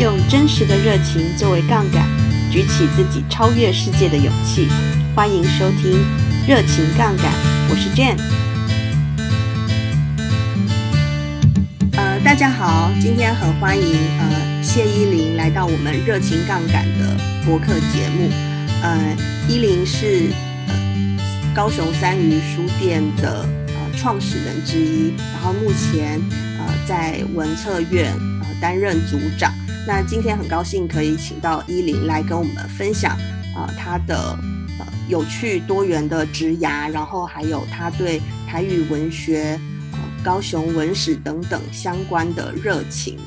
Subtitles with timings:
[0.00, 2.02] 用真实的热情作为杠杆，
[2.50, 4.66] 举起自己超越世界的勇气。
[5.14, 5.92] 欢迎收听
[6.48, 7.26] 《热情杠杆》，
[7.68, 8.16] 我是 Jane。
[11.92, 18.30] 呃，大家好，今天很欢迎呃谢依霖来到我们《热情杠杆》的播客节目。
[18.82, 19.14] 呃，
[19.50, 20.30] 依霖是
[20.68, 20.74] 呃
[21.54, 26.18] 高雄三余书店的呃创始人之一，然后目前
[26.58, 29.52] 呃在文策院呃担任组长。
[29.86, 33.12] 那今天很高兴可以请到依霖来跟我们分享
[33.56, 34.38] 啊、呃，的
[34.78, 39.58] 呃有趣多元的职涯，然后还有他对台语文学、
[39.92, 43.18] 呃、高雄文史等等相关的热情。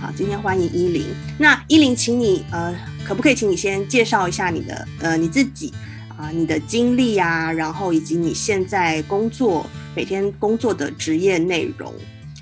[0.00, 1.04] 好，今天欢迎依霖。
[1.38, 2.74] 那依霖，请你呃，
[3.04, 5.72] 可不可以请你先介绍一下你的呃你自己
[6.18, 9.64] 啊、你的经历啊，然后以及你现在工作
[9.94, 11.94] 每天工作的职业内容。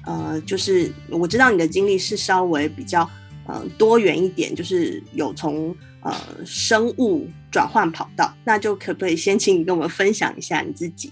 [0.04, 3.08] 呃，就是我知道你的经历是稍微比较。
[3.48, 11.10] 呃，多元一点，就是有从呃生物转换跑道，那就可不可以先请你跟我们分享一下你自己？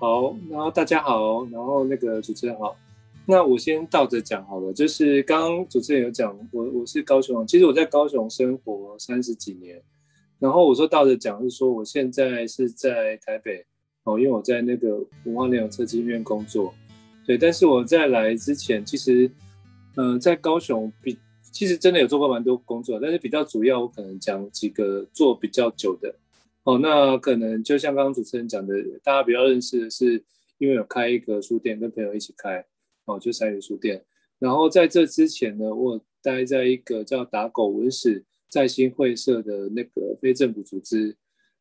[0.00, 2.76] 好，然后大家好，然后那个主持人好，
[3.24, 9.80] 那我先倒着讲好了，就是刚刚主持人有讲，我我是高雄，其实我在高雄生活三十几年，
[10.40, 13.64] 然后我说倒着讲是说我现在是在台北
[14.02, 16.74] 哦，因为我在那个文化内容策进院工作，
[17.24, 19.30] 对，但是我在来之前其实。
[19.96, 21.18] 嗯、呃，在高雄比
[21.52, 26.14] 其实真的有做过蛮多工作，但是比较主要，我可能讲几个做比较久的。
[26.64, 30.22] 哦，那可能就像刚刚主持人讲的，大家比较认识的是，
[30.58, 32.64] 因为有开一个书店，跟朋友一起开，
[33.06, 34.04] 哦，就三元书店。
[34.38, 41.16] 然后在这之前呢，我待在一个叫打狗文史再兴会社的那个非政府组织。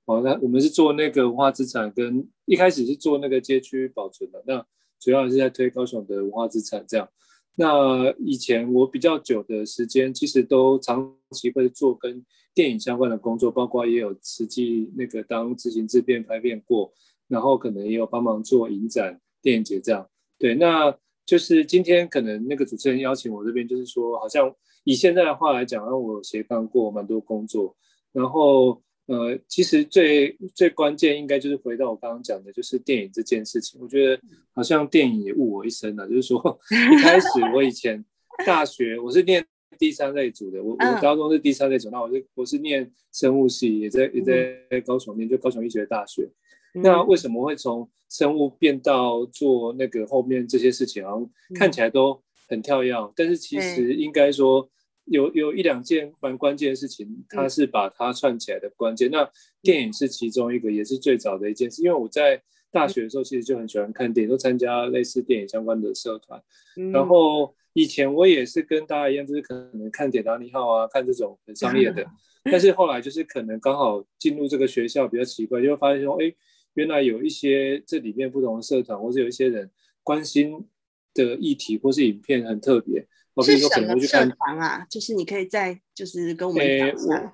[0.05, 4.65] 哦，那我们是做那个文化资产，跟一开始是做那个街区保存的，那
[4.99, 7.07] 主要是在推高雄的文化资产这样。
[7.55, 12.23] 那以前我比较久的时间，其实都长期会做跟
[12.53, 16.91] 电影相关的工作，包括也有实际那个当执行制片拍片过，
[17.27, 20.09] 然后可能也有帮忙做影展、电影节这样。
[20.37, 20.95] 对，那
[21.25, 27.75] 就是今天可能那个主持人邀请我这边，就是说好像以现在的话来讲，让我斜杠过蛮多工作，
[28.11, 28.81] 然后。
[29.07, 33.79] 呃，其实最最关键应该就是回到我刚刚讲的，就是电影这件事情。
[33.79, 34.19] 我觉得
[34.51, 36.59] 好像电影也误我一生了，就是说
[36.91, 38.03] 一开始我以前
[38.47, 39.45] 大学我是念
[39.77, 46.27] 第三类组的，我我高中是第三类组，那我是我是念生物系，也在也在高雄念，就高雄医学大学。
[46.73, 54.67] 那为什么会从生物变到做那个后面这些事情，好像看起来都很跳跃，但是其实应该说。
[55.05, 59.09] 有有一两件蛮关键的事情，它是把它串起来的关键。
[59.09, 61.83] 嗯、那电影是其中一个，也是最早的一件事。
[61.83, 66.41] 因为我在大学的时候，其实就很喜欢看电影，都参加类似电影相关的社团。
[66.77, 72.01] 嗯、然后以前我也是跟大家一样，就是可能看《铁达尼号》啊，看这种很商业的。
[72.43, 76.33] 嗯、但是后来就是可能刚好进入这个学校比较奇怪，就会发现说，哎，
[76.73, 79.69] 原来有一些这里面不同的社团，或是有一些人
[80.03, 80.65] 关心
[81.13, 83.05] 的议题或是影片很特别。
[83.43, 84.85] 是什么社团啊？
[84.89, 87.15] 就是你可以再就是跟我们讲一下。
[87.15, 87.33] 欸、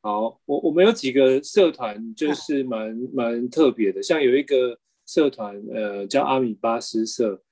[0.00, 4.02] 好，我我们有几个社团，就是蛮蛮特别的。
[4.02, 7.42] 像有一个社团，呃，叫阿米巴诗社，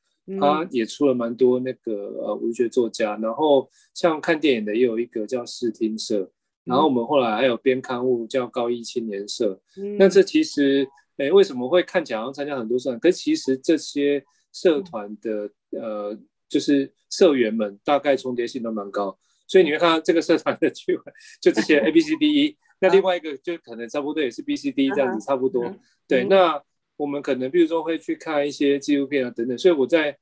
[0.41, 1.93] 他也出了蛮多那个
[2.23, 3.19] 呃文学作家。
[3.21, 6.31] 然后像看电影的，也有一个叫视听社。
[6.65, 9.61] 然后我们后来还有编刊物叫高一青年社。
[9.77, 10.89] 嗯、那这其实，
[11.19, 12.99] 哎、欸，为什么会看起来好像参加很多社团？
[12.99, 16.19] 可是其实这些社团的呃。
[16.53, 25.75] 就是社员们大概重叠性都蛮高，所以你会看到这个社团的聚会， 就这些 A B C D E，那另外一个就可能差不多也是 B C D 这样子差不多。
[26.07, 26.63] 对，那
[26.99, 30.15] 我们可能比如说会去看一些纪录片啊等等，所以我在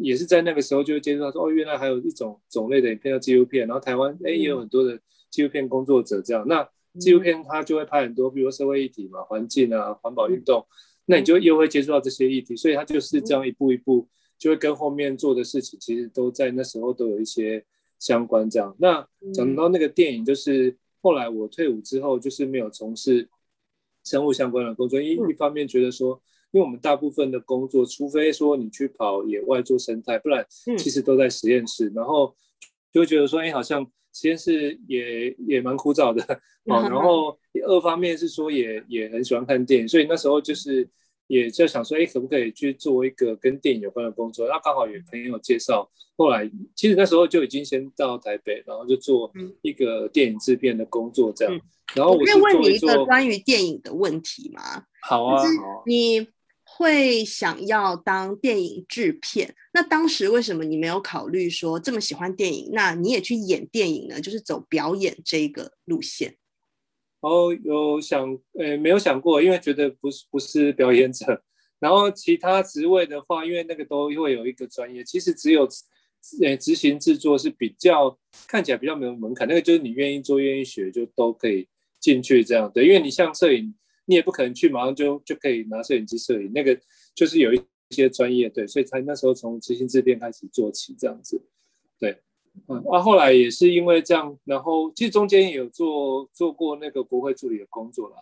[0.00, 4.98] 也是在那个时候就会接触到说，哦，原来还有一种种类的影片叫纪录片，然后台湾哎也有很多的
[5.30, 6.68] 纪录片工作者这样，那
[6.98, 10.66] 纪录片它就会拍很多，比如说社会议题嘛，环境啊，环保运动，
[11.04, 14.08] 那你就又会接触到这些议题，所以它就是这样一步一步。
[14.38, 17.64] 就会跟后面做的事情，其实都在那时候都有一些
[17.98, 18.48] 相关。
[18.50, 23.28] 这样，那讲到那个电影，就是后来我退伍之后，就是没有从事
[24.04, 25.00] 生物相关的工作。
[25.00, 30.46] 一一方面觉得说，因为我们大部分的工作，除非说你去跑野外做生态，不然
[30.76, 31.90] 其实都在实验室。
[31.94, 32.34] 然后
[32.92, 36.22] 就会觉得说，哎，好像实验室也也蛮枯燥的。
[36.66, 40.86] 好 然后二方面是说也，也也很喜欢看电影，所以那时候就是。
[41.26, 44.46] 也就想说，哎，可不可以去做一个跟电影有关的工作？
[44.48, 49.32] 那刚好有朋友介绍，后来其实那时候就已经先到台北，然后就做
[49.62, 51.54] 一个电影制片的工作，这样。
[51.54, 51.60] 嗯、
[51.94, 54.84] 然后我可以问你一个关于电影的问题吗？
[55.02, 55.42] 好啊，
[55.84, 56.26] 你
[56.64, 59.54] 会想要当电影制片。
[59.72, 64.20] 那当时为什么你没有考虑说这么喜欢电影，那你也去演电影呢？
[64.20, 66.36] 就是走表演这个路线。
[67.20, 71.42] 然后，有想，呃，没有想过，因为觉得不是不是表演者。
[71.80, 75.68] 然后其他职位的话，因为那个都会有一个专业，其实只有
[76.42, 81.68] 呃执行制作是比较看起来比较没有门槛，那个就是你愿意做愿意学就都可以
[82.00, 82.82] 进去这样的。
[82.82, 83.74] 因为你像摄影，
[84.06, 86.78] 你也不可能去马上就就可以拿摄影机摄影，那个
[87.14, 87.60] 就是有一
[87.90, 91.42] 些专业，对，所以才那时候从执行制片开始做起这样子，
[91.98, 92.18] 对，
[92.68, 98.16] 嗯，啊，后来也是因为这样，然后其实中间也有做做过那个国会助理的工作啦。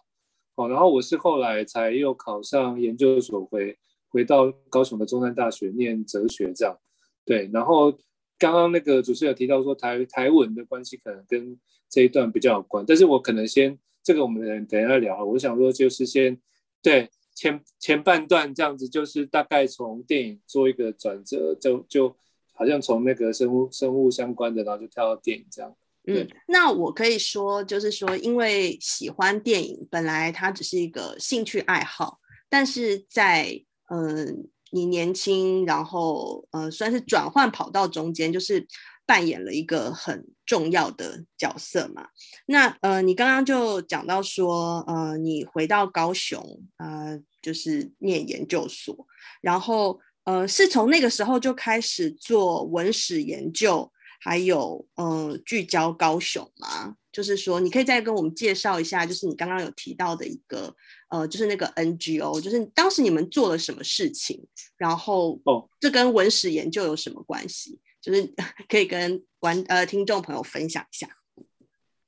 [0.57, 3.77] 哦，然后我是后来才又考上研究所回
[4.09, 6.79] 回到高雄的中山大学念哲学这样，
[7.25, 7.91] 对，然后
[8.39, 11.59] 刚刚那个主持人有提到说台台文的关系可能跟
[11.91, 16.41] 这一段比较有关，但是我可能先这个我们等一下聊，我想说就是先
[16.83, 22.17] 对前前半段这样子，就是大概从电影做一个转折，就就
[22.55, 25.75] 好像从那个生物生物相关的，然后就跳到电影这样。
[26.07, 32.19] 嗯，那我可以说，就是说，因为喜欢电影，本来它只是一个兴趣爱好，
[32.51, 33.59] 但是在
[33.89, 34.33] 嗯、呃，
[34.71, 38.67] 你年轻，然后呃，算是转换跑道中间，就是
[39.07, 42.07] 扮演了一个很重要的角色嘛。
[42.45, 49.07] 那呃，你刚刚就讲到说，呃，你回到高雄，呃，就是念研究所，
[49.41, 53.91] 然后呃，是从那个时候就开始做文史研究。
[54.21, 60.75] 还有，呃，聚焦高雄嘛，就是说，你可以再跟我们介绍一下，就是你刚刚有提到的一个，
[61.11, 64.43] 呃，就是那个 NGO，就是当时你们做了什么事情，
[64.79, 67.79] 然后，哦，这跟文史研究有什么关系？
[68.01, 68.33] 就是
[68.67, 71.07] 可以跟观呃听众朋友分享一下。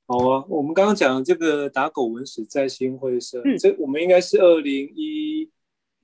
[0.07, 5.51] 好啊，我们刚刚讲这个打狗文史在新会社，嗯，这我们应该是二零一。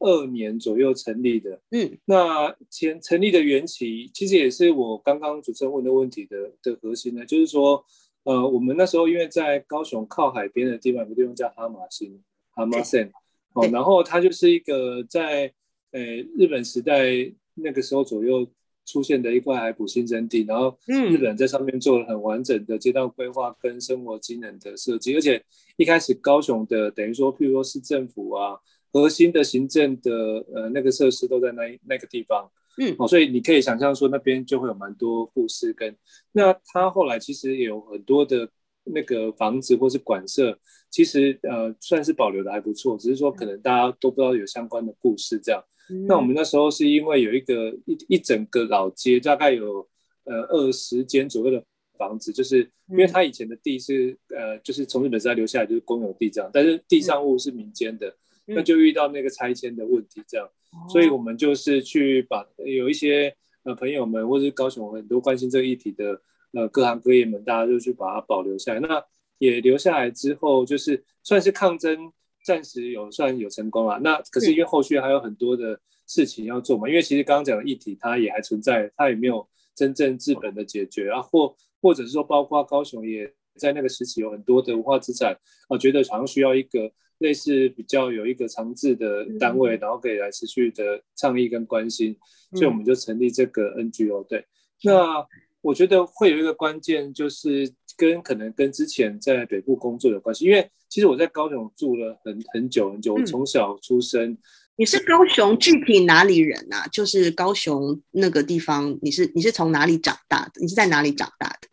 [0.03, 7.81] 二年左右成立的，嗯，那前成立的缘起，其实也是我刚刚主持人问的问题的的核心呢，就是说，
[8.23, 12.21] 呃，我们那时候因为在高雄靠海边的地方，有个地方叫哈马星，
[12.51, 13.09] 哈马森，
[13.53, 15.53] 哦，然后它就是一个在
[15.91, 16.01] 呃
[16.37, 17.05] 日本时代
[17.53, 18.45] 那个时候左右
[18.85, 25.41] 出现的一块海埔新生地，然后日本在上面做了很完整的街道规划跟生活机能的设计，而且
[25.77, 28.59] 一开始高雄的等于说，譬如说市政府啊。
[28.93, 32.47] 核心的行政的呃那个设施都在那那个地方，
[32.77, 35.95] 嗯，哦，所以你可以想象说那边就会有蛮多故事跟
[36.31, 38.47] 那他后来其实也有很多的
[38.83, 40.55] 那个房子或是馆舍，
[40.91, 45.63] 其实呃算是保留的还不错，只是说可能大家都不知道有相关的故事这样。
[45.89, 49.87] 嗯、那我们那时候是因为有一个一一整个老街，大概有
[50.25, 51.63] 呃二十间左右的
[51.97, 52.59] 房子，就是
[52.89, 58.15] 因为他以前的地是呃就是从日本时代留下来就是公有地这样，但是地上物是民间的。
[58.45, 66.21] 那就遇到那个拆迁的问题，这样，嗯，所以我们就是去把有一些呃朋友们，或者是高雄很多关心这个议题的
[66.53, 68.79] 呃各行各业们，大家就去把它保留下来。
[68.79, 69.03] 那
[69.39, 72.11] 也留下来之后，就是算是抗争，
[72.45, 73.99] 暂时有算有成功了。
[73.99, 85.37] 那可是因为后续还有很多的事情要做嘛，因为其实刚刚讲的议题它也还存在，它也没有真正治本的解决啊，或或者是说包括高雄也在那个时期有很多的文化资产，
[85.69, 86.91] 我觉得好像需要一个。
[87.19, 92.13] 类似比较有一个长治的单位，然后可以来持续的倡议跟关心，
[92.51, 94.25] 所以我们就成立这个 NGO。
[94.27, 94.45] 对，
[94.83, 95.25] 那
[95.61, 104.37] 我觉得会有一个关键，就是跟可能跟之前在北部工作有关系，因为其实我在高雄住了很很久很久，我从小出生。
[104.75, 106.85] 你是高雄具体哪里人啊？
[106.91, 110.59] 就是高雄那个地方，你是你是从哪里长大的？
[110.59, 111.69] 你是在哪里长大的？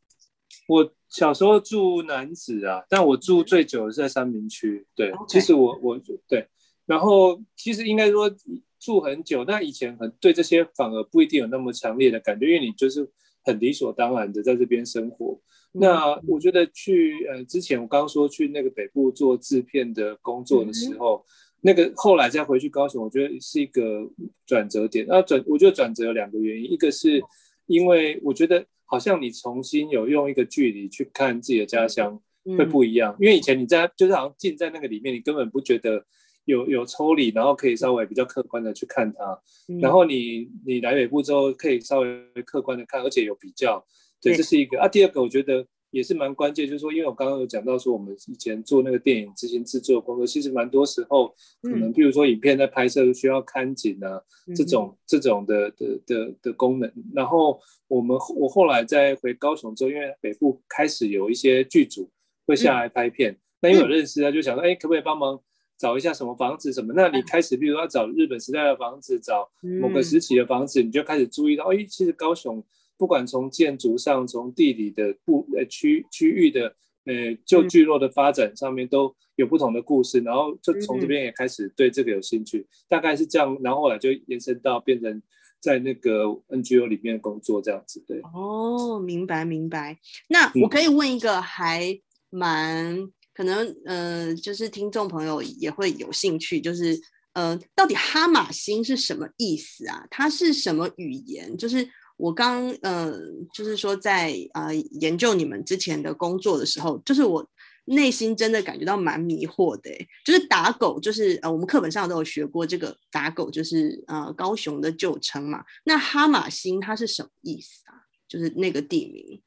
[0.71, 0.93] 我。
[1.12, 4.87] 小时候住南子啊，但我住最久的是在三明区。
[4.95, 5.27] 对，Okay.
[5.27, 6.47] 其实我我对，
[6.87, 8.31] 然后其实应该说
[8.79, 13.11] 住很久，但以前很对这些反而不一定有那么强烈的感觉，因为你就是
[13.43, 15.37] 很理所当然的在这边生活。
[15.73, 21.27] 嗯、那我觉得去呃之前我刚刚说去那个北部做制片的工作的时候，嗯、
[21.62, 24.09] 那个后来再回去高雄，我觉得是一个
[24.47, 25.05] 转折点。
[25.09, 27.21] 那转我觉得转折有两个原因，一个是
[27.67, 28.65] 因为我觉得。
[28.90, 32.20] 好像你重新有用一个距离去看自己的家乡，
[32.59, 33.14] 会不一样。
[33.14, 36.04] 嗯、因为以前你在就是好像浸在那个里面，你根本不觉得
[36.44, 39.40] 有有抽离，然后可以稍微比较客观的去看它。
[39.68, 42.09] 嗯、然后你你来北部之后，可以稍微
[42.44, 43.87] 客观的看，而且有比较。
[44.20, 44.88] 对，这是一个啊。
[44.88, 45.66] 第二个，我觉得。
[45.90, 56.90] 也是蛮关键，就是说，因为我刚刚有讲到说，我们以前做那个电影执行制作工作，其实蛮多时候可能，譬如说影片在拍摄需要看景啊，嗯、这种这种的的的的功能。
[57.14, 62.11] 然后我们我后来在回高雄之后，因为北部开始有一些剧组
[62.47, 65.40] 会下来拍片，那、嗯、因为有认识他就想说，哎，可不可以帮忙
[65.76, 66.92] 找一下什么房子什么。
[66.94, 72.62] 那你开始，比如要找日本时代的房子，找某个时期的房子，你就开始注意到，哎，其实高雄
[73.00, 76.66] 不管从建筑上，从地理的部呃区区域的
[77.07, 85.23] 呃旧聚落的发展上面都有不同的故事，然后就从这边也开始对这个有兴趣，大概是这样，然后后来就延伸到变成。
[85.62, 88.19] 在那个 NGO 里面工作这样子，对。
[88.33, 89.99] 哦，明白明白。
[90.30, 92.97] 那我可以问一个还蛮
[93.35, 96.99] 可能，呃，就是听众朋友也会有兴趣，就是
[97.35, 100.07] 呃，到底哈马星是什么意思啊？
[100.11, 101.54] 它是什么语言？
[101.54, 101.87] 就是
[102.21, 103.19] 我刚呃，
[103.55, 107.49] 就是说在呃研究你们之前的工作的时候，就是我。
[107.87, 109.91] 内心真的感觉到蛮迷惑的，
[110.25, 115.65] 就是打狗，就是呃，我们课本上都有学过这个打狗，就是呃高雄的旧称嘛。
[115.83, 118.07] 那哈马星它是什么意思啊？
[118.29, 119.43] 就是那个地名。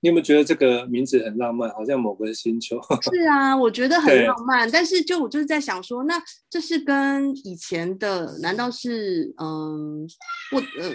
[0.00, 2.80] 你有没有觉得这个名字很浪漫，好像某个星球？
[3.12, 4.68] 是啊，我觉得很浪漫。
[4.68, 6.20] 但是就我就是在想说，那
[6.50, 10.04] 这是跟以前的难道是嗯，
[10.50, 10.90] 我呃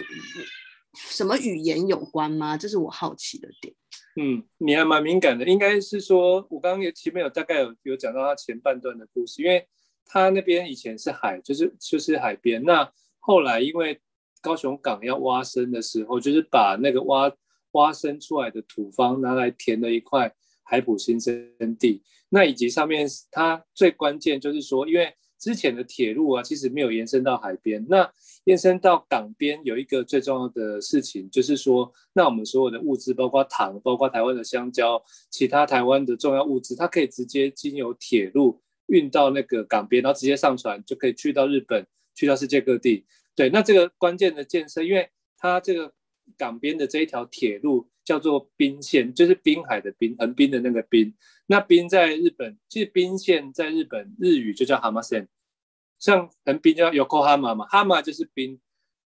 [1.10, 2.56] 什么语言有关吗？
[2.56, 3.74] 这是我好奇的点。
[4.20, 9.64] 嗯，你还蛮敏感的，应该是说，我刚刚有前面有大概有有讲到他前半段的故事，因为
[10.04, 12.62] 他那边以前是海，就是就是海边。
[12.64, 12.90] 那
[13.20, 14.00] 后来因为
[14.40, 17.32] 高雄港要挖深的时候，就是把那个挖
[17.72, 22.02] 挖深出来的土方拿来填了一块海埔新生地。
[22.30, 27.84] 那以及上面它最关键就是说，因为之前的铁路啊，其实没有延伸到海边。
[27.88, 28.10] 那
[28.44, 43.04] 延伸到港边有一个最重要的事情，就是说，那我们所有的物资，包括糖，包括台湾的香蕉，其他台湾的重要物资，它可以直接经由铁路运到那个港边，然后直接上船就可以去到日本，去到世界各地。
[43.36, 45.92] 对，那这个关键的建设，因为它这个
[46.36, 51.14] 港边的这一条铁路叫做滨线，就是滨海的滨，横滨的那个滨。
[51.46, 55.28] 那滨在日本，其实滨线在日本日语就叫浜线，
[55.98, 58.60] 像横滨叫 Yokohama 嘛，哈马就是滨，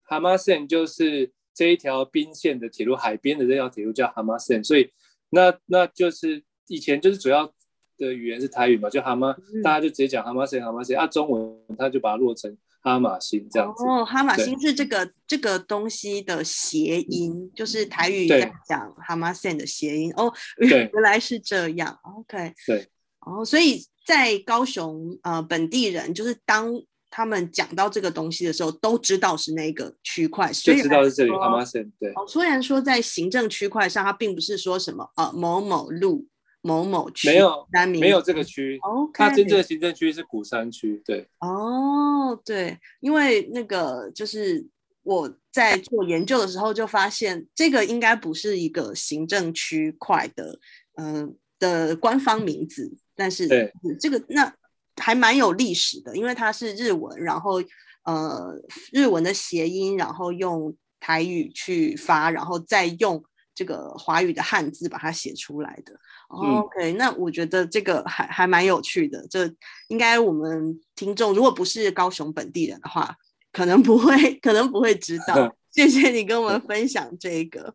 [0.04, 4.92] 浜线就是这一条滨线的铁路，海边的这条铁路叫浜线，所以
[5.32, 7.52] 那那就是以前就是主要
[7.98, 9.34] 的语言是台语嘛，就哈马，
[9.64, 12.56] 大家就直接讲哈马线，哈马线啊，中文他就把它落成。
[12.82, 22.00] 哈马星这样子哦，哈马星是这个这个东西的谐音，就是台语在讲哈马森的谐音哦，原来是这样。
[22.04, 22.88] OK，对，
[23.22, 26.72] 哦，所以在高雄呃本地人，就是当
[27.10, 31.92] 他们讲到这个东西的时候，都知道是那个区块，所以知道是这里哈马森。
[32.00, 36.26] 对，哦，虽然说在行政区块上，它并不是说什么呃某某路。
[36.68, 37.66] 某某区没有，
[38.02, 38.78] 没有这个区。
[38.82, 41.02] OK，它真正的行政区是鼓山区。
[41.06, 44.68] 对，哦，对，因为那个就是
[45.04, 50.60] 我在做研究的时候就发现，这个应该不是一个行政区块的，
[50.96, 54.54] 嗯、呃、的官方名字，但是对这个那
[54.98, 57.64] 还蛮有历史的，因为它是日文，然后
[58.04, 58.54] 呃
[58.92, 63.24] 日文的谐音，然后用台语去发，然后再用
[63.58, 66.00] 这个华语的汉字把它写出来的。
[66.28, 69.26] OK，那我觉得这个还还蛮有趣的。
[69.28, 69.52] 这
[69.88, 73.16] 应该我们听众如果不是高雄本地人的话，
[73.52, 75.52] 可能不会，可能不会知道。
[75.72, 77.72] 谢谢你跟我们分享这个。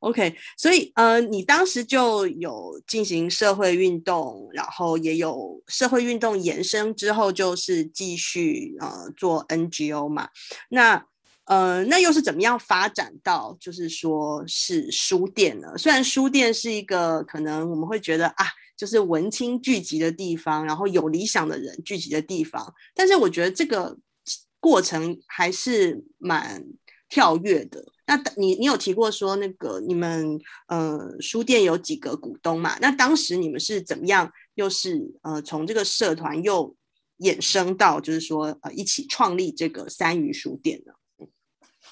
[0.00, 10.28] OK，所以呃，你当时就有进行社会运动，然后也有社会运动延伸之后，就是继续呃做 NGO 嘛。
[10.70, 11.06] 那
[11.46, 15.76] 呃，那又是怎么样发展到就是说是书店呢？
[15.76, 18.46] 虽然书店是一个可能我们会觉得啊，
[18.76, 23.98] 就是文青聚集的地方，然后有理想的人聚集的地方，但是我觉得这个
[24.58, 26.64] 过程还是蛮
[27.10, 27.84] 跳跃的。
[28.06, 32.78] 那你你有提过说那个你们呃书店有几个股东嘛？
[32.80, 34.32] 那当时你们是怎么样？
[34.54, 36.74] 又是呃从这个社团又
[37.18, 40.92] 衍生到就是说呃一起创立这个三余书店呢？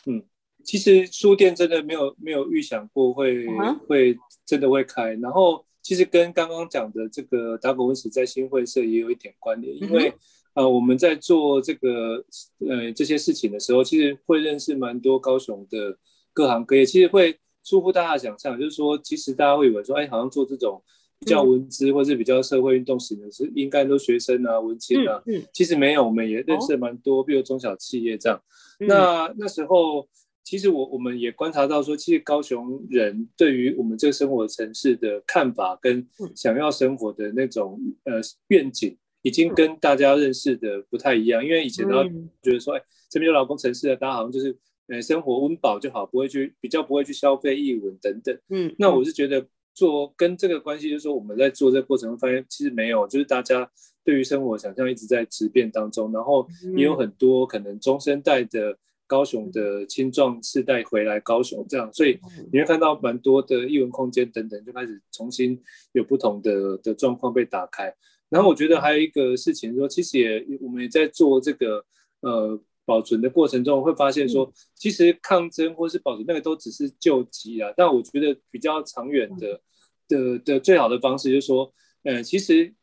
[0.06, 0.22] 嗯，
[0.64, 3.78] 其实书店真的没有没有预想过会、uh-huh.
[3.86, 10.14] 会真的会开，然后其实跟刚刚讲的这个打狗文史在新会社也有一点关联，因为、uh-huh.
[10.54, 12.24] 呃我们在做这个
[12.58, 15.96] 呃这些事情的时候，其实会认识蛮多高雄的
[16.32, 21.92] 各行各业，其实会出乎大家想象，就是说其实大家会以为说，哎，好像做这种比较文资、uh-huh.
[21.92, 25.44] 或是比较社会运动型的是应该都学生啊文青啊，uh-huh.
[25.52, 28.42] 其实没有，我们也认识蛮多，比如中小企业这样。
[28.78, 30.08] 那那时候，
[30.42, 41.44] 其实我我们也观察到说，其实高雄人对于我们这个生活城市的看法跟想要生活的那种呃愿景，已经跟大家认识的不太一样。
[41.44, 42.02] 因为以前都
[42.42, 44.56] 觉得说，哎，这边有劳工城市的，大家好像就是
[44.88, 48.36] 呃生活温饱就好，不会去比较不会去消费艺文等等。
[48.48, 53.70] 嗯，那我是觉得做跟这个关系，就是说我们在做这个过程中发现，其实没有，就是大家
[54.04, 58.76] 对于生活想象一直在质变当中，然后也有很多可能中生代的
[59.06, 62.18] 高雄的青壮世代回来高雄这样，所以
[62.52, 65.60] 你会看到蛮多的艺文空间等等就开始重新
[65.92, 67.94] 有不同的的状况被打开。
[68.30, 71.84] 然后我觉得还有一个事情说，其实也我们也在做这个
[72.20, 79.60] 呃保存的过程中，会发现说，其实抗争或是保存那个都只是救急啊，但我觉得比较长远的
[80.08, 81.72] 的的最好的方式就是说，
[82.04, 82.74] 呃，其实。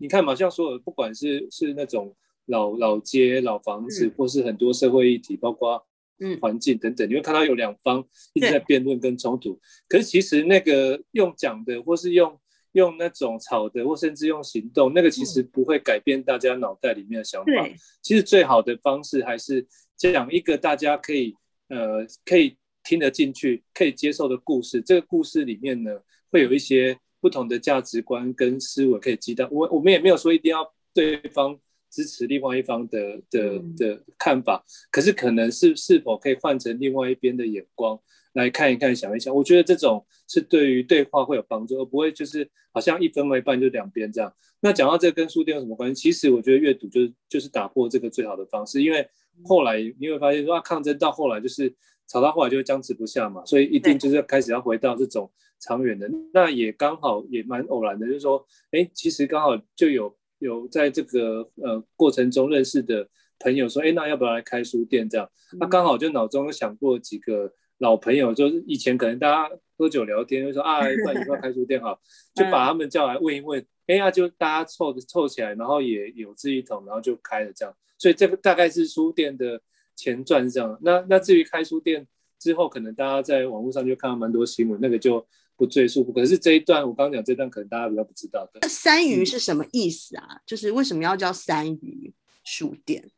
[0.00, 2.14] 你看嘛，像所有不管是是那种
[2.46, 5.84] 老老街、老房子，嗯、或是很多社会议题，包括
[6.20, 9.58] 嗯环境等等，嗯、你会看到有两方一直在辩论跟冲突。
[9.88, 12.38] 可是其实那个用讲的，或是用
[12.72, 17.52] 用那种吵的，或甚至用行动，那个其实不会改变大家脑袋里面的想法。
[17.52, 21.34] 对其实最好的方式还是讲一个大家可以
[21.68, 24.80] 呃可以听得进去、可以接受的故事。
[24.82, 26.98] 这个故事里面呢，会有一些。
[27.20, 31.58] 不同的价值观跟思维可以激荡，我我们也没有说一定要对方
[31.90, 38.00] 支持另外一方的的的看法，可是可能是是否可以换成另外一边的眼光
[38.34, 44.32] 来看一看、想一想，我觉得这种是对于对话会有帮助，而不会就是好像一分为半就两边这样。
[44.60, 46.02] 那讲到这个跟书店有什么关系？
[46.02, 49.08] 其实我觉得阅读就是就是打破这个最好的方式，因为
[49.44, 51.74] 后来你会发现说啊，抗争到后来就是
[52.06, 55.30] 吵到后来就僵持不下嘛，所以一定就是要开始要回到这种。
[55.60, 63.08] 长远的，那也刚好也蛮偶然的，就是说，哎，其实刚好就有有在这个呃过程中认识的
[63.40, 65.28] 朋友说，哎，那要不要来开书店这样？
[65.58, 71.98] 那刚好就脑中有想过几个老朋友，就是以前可能大家喝酒聊天，就说啊， 不然你要开书店好，
[72.34, 77.74] 就把他们叫来问一问，哎呀，就大家凑凑起来，然后也有志一同，然后就开了这样。
[77.98, 79.60] 所以这个大概是书店的
[79.96, 80.78] 前传这样。
[80.82, 82.06] 那那至于开书店
[82.38, 85.26] 之后，可能大家在网络上就看到蛮多新闻，那个就。
[85.58, 88.68] 不赘述，可是这一段我刚刚讲这段，可能大家比较不知道的。
[88.68, 90.24] 三鱼是什么意思啊？
[90.30, 93.10] 嗯、就是为什么要叫三鱼书店？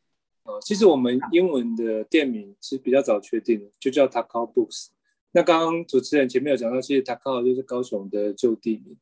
[0.43, 4.87] 呃，其实我们英文的店名是比较早确定的，就叫 Takao Books。
[5.33, 8.97] 那刚刚主持人前面有讲到，其实 Takao 就是高雄的旧地名。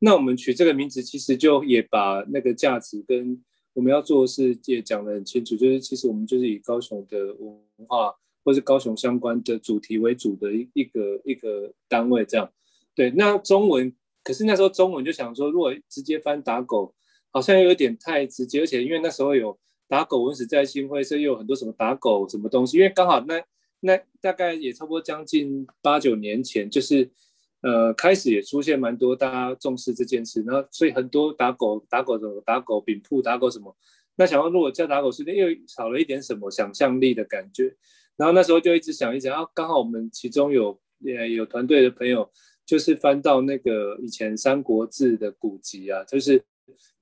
[0.00, 3.42] 那我们取这个名字，其实就也把那个价值跟
[3.74, 12.50] 我们要做的事也讲得很清楚，就是其实我们就是以高雄的文化或是高雄相关的主题为主的一一个一个单位这样。
[12.94, 16.94] 对，那中文，可是那时候中文就想说，如果直接翻打狗，
[17.30, 19.56] 好像有点太直接，而且因为那时候有
[19.88, 23.42] 打狗文史再新会，所以有很多什么打狗什么东西，因为刚好那
[23.80, 27.10] 那大概也差不多将近八九年前，就是
[27.62, 33.76] 呃开始也出现蛮多大家重视这件事，然后所以很多打狗打狗什么打狗饼铺打狗什么，
[34.16, 37.74] 那想要如果叫打狗书店，又少了一点什么想象力的感觉，
[38.16, 42.30] 然后那时候就一直想一想，啊，刚好我们其中有也有团队的朋友。
[42.68, 46.44] 就是翻到那个以前《三国志》的古籍啊，就是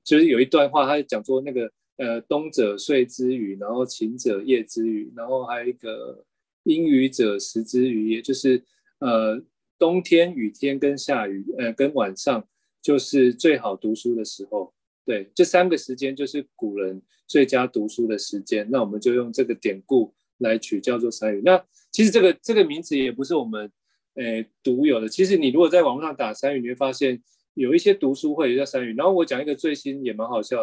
[0.05, 6.25] 就是有一段话，他讲说那个呃冬者睡之余，然后晴者夜之余，然后还有一个
[6.65, 8.63] 阴雨者食之余，也就是
[9.01, 9.43] 呃
[9.79, 12.47] 冬天雨天跟下雨呃跟晚上
[12.83, 14.73] 就是最好读书的时候，
[15.05, 21.43] 对，这三个时间就是古人最佳读书的时间，那我们就用这个典故来取叫做三雨。
[21.45, 23.71] 那其实这个这个名字也不是我们。
[24.19, 25.07] 诶，独有的。
[25.07, 28.95] 其实你如果在网络上打三雨，你会发现有一些读书会也叫三雨。
[28.97, 30.57] 然后我讲一个最新也蛮好笑。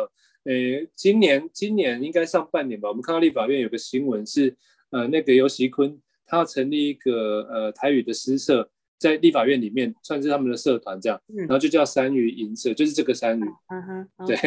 [0.45, 4.55] 诶，今年今年应该上半年吧，我们看到立法院有个新闻是，
[4.91, 8.69] 呃，那个游锡堃他要成立一个呃台语的诗社。
[8.99, 13.43] 在立法院里面算是他们的社团这样，然后就叫三语营社，就是这个三语。
[13.67, 14.37] 嗯哼，对。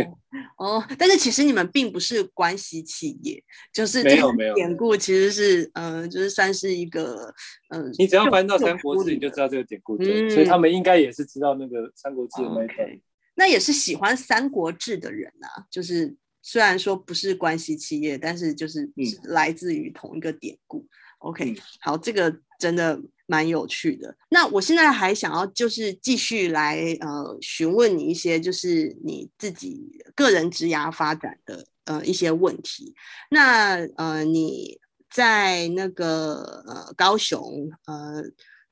[0.57, 7.31] 哦，但是其实你们并不是关系企业，就是没有没有典故，其实是呃，就是算是一个
[7.69, 10.31] 呃，你只要翻到《三国志》，你就知道这个典故，对。
[10.31, 13.01] 所以他们应该也是知道那个《三国志》的那一段。
[13.37, 18.90] 那也是喜欢《三国志》的人啊，就是虽然说不是关系企业，但是就是
[19.22, 20.85] 来自于同一个典故。
[21.20, 23.01] OK，好，这个真的。
[23.29, 24.16] 蛮有趣的。
[24.29, 32.94] 那我现在还想要就是继续来呃询问你一些就是你自己个人职涯发展的呃一些问题。
[33.33, 34.79] 那呃你
[35.11, 38.22] 在那个呃高雄呃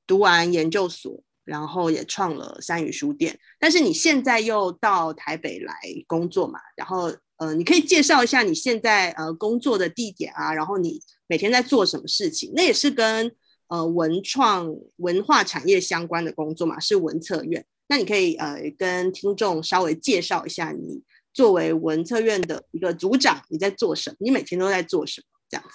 [0.07, 5.75] 读完研究所，然后也创了三语书店，但是你现在又到台北来
[6.07, 6.59] 工作嘛？
[6.77, 12.53] 然后呃你可以介绍一下你现在呃工作的地点啊，然后你每天在做什么事情？
[12.55, 13.35] 那也是跟。
[13.69, 17.65] 呃，文创文化产业相关的工作嘛，是文策院。
[17.89, 21.03] 那你可以呃跟听众稍微介绍一下，你
[21.33, 24.17] 作为文策院的一个组长，你在做什么？
[24.21, 25.27] 你每天都在做什么？
[25.49, 25.71] 这样子。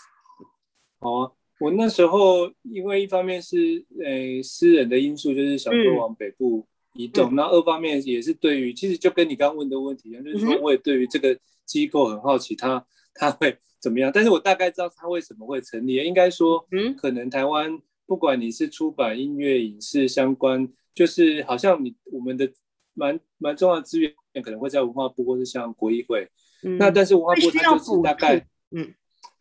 [0.99, 7.35] 好啊，我那时候因为一方面是呃私人的因素，就是想说往北部移动。
[7.35, 14.11] 那、嗯、二方面也是对于，其实就跟你刚刚问的问题一样，就是说我也对于这个机构很好奇，他他会怎么样？
[14.13, 15.95] 但是我大概知道他为什么会成立。
[15.95, 22.51] 应该说，嗯，可能台湾不管你是出版、音乐、影视相关，就是好像你我们的
[22.93, 26.27] 蛮蛮重要的资源可能会在文化部或是像国议会。
[26.63, 28.93] 嗯、那但是文化部它就是大概，嗯，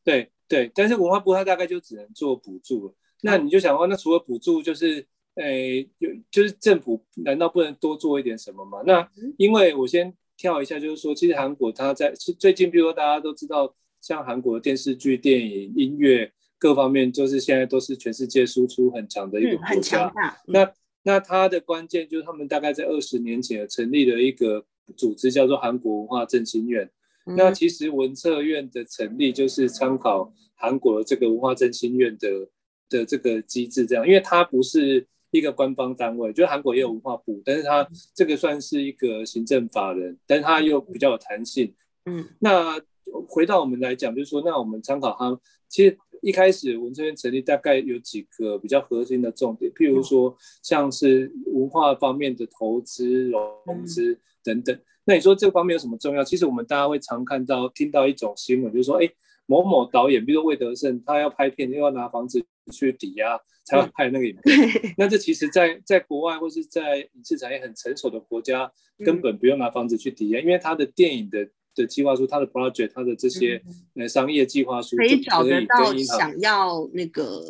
[0.05, 2.95] 对对，但是文化部它大概就只能做补助了。
[3.23, 8.79] 那你就想说，那除了补助，就是，诶，有就是政府难道不能多做一点什么吗？
[8.87, 9.07] 那
[9.37, 19.67] 因为我先跳一下，就是说，其实韩国它在最近，比如说大家都知道，像韩国的电视剧、电影、音乐各方面，就是现在都是全世界输出很强的一个国家。
[19.67, 20.29] 嗯、很强大。
[20.47, 24.65] 嗯、那那它的关键就是他们大概在二十年前成立了一个
[24.97, 26.89] 组织，叫做韩国文化振兴院。
[27.29, 32.49] 嗯、那其实文策院的成立就是参考韩国的这个文化振兴院的。
[32.91, 41.75] 的这个机制这样，因为它不是一个官方单位，就是韩国也有文化部，但是它这个算是一个行政法人，但是它又比较有弹性。
[42.07, 42.81] 嗯，那
[43.29, 45.39] 回到我们来讲，就是说，那我们参考它，
[45.69, 54.81] 其实一开始文策院成立大概有几个比较核心的重点，譬如说像是文化方面的投资、融资等等。
[55.09, 56.23] 那你说这方面有什么重要？
[56.23, 59.11] 其实我们大家会常看到、听到一种新闻，就是说，哎，
[59.47, 62.45] 某某导演，比如说魏德胜，他要拍片，又要拿房子。
[62.71, 68.71] 去抵押才要拍那个影片，嗯、 那这其实在，在在国外或是在影视产业很成熟的国家，
[69.03, 73.59] 根本不用拿房子去抵押，嗯、因为他的电影的的计划书、他的 project、他的这些
[73.95, 77.43] 呃商业计划书可以找得到想要那个。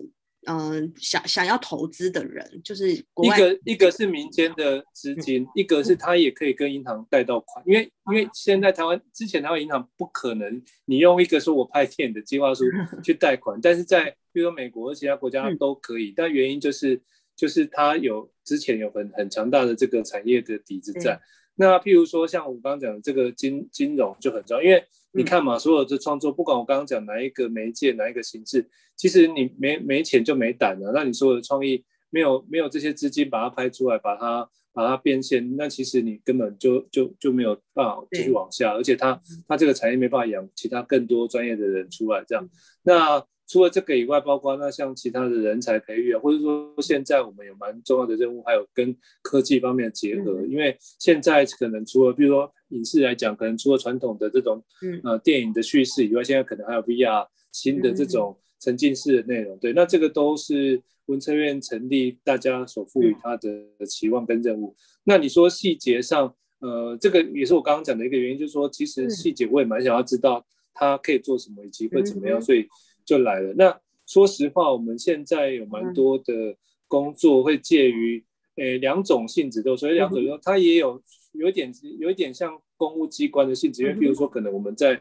[0.48, 12.64] 嗯，想想要投资的人，就是国外一个一个是民间的资金，嗯、一个是他也可以跟银行贷到款，因为因为现在台湾之前台湾银行不可能，你用一个说我拍电影的计划书
[13.04, 16.98] 去贷款，但是在比如说美国和其他国家都可以，嗯、但原因就是
[17.36, 21.12] 就是他有之前有很很强大的这个产业的底子在。
[21.12, 21.20] 嗯、
[21.56, 24.82] 那譬如说像我刚刚讲的这个金金融就很重要，因为。
[25.12, 30.92] 你看嘛，所有的创作，不管我刚刚讲哪一个媒介、哪一个形式，其实你没没钱就没胆了。
[30.92, 38.72] 那你所有的创意没有没有这些资金把它拍出来，把它把它变现，那其实你根本就就就没有办法继续往下。
[38.74, 42.48] 而且它它这个产业没办法养其他更多专业的人出来，这样。
[42.82, 50.42] 那除了这个以外，包括那像其他的人才培育啊，或者说现在我们有蛮重要的任务，还有跟科技方面的结合。
[50.42, 54.62] 嗯、因为现在可能除了比如说影视来讲，可能除了传统的这种
[55.04, 59.58] 呃电影的叙事以外，现在可能还有 VR 新的这种沉浸式的内容。
[59.58, 64.74] 对，那这个都是文策院成立大家所赋予它的期望跟任务。
[65.04, 72.66] 那你说细节上，呃，这个也是我刚刚讲的一个原因，就是说其实细节我也蛮想要知道它可以做什么，以及会怎么样，所以。
[73.08, 73.54] 就来了。
[73.54, 73.74] 那
[74.06, 76.54] 说实话，我们现在有蛮多的
[76.86, 78.22] 工作会介于
[78.56, 81.02] 诶两种性质都，所以两种说它也有
[81.38, 85.00] 有一点有一点像公务机关的性质，因为比如说可能我们在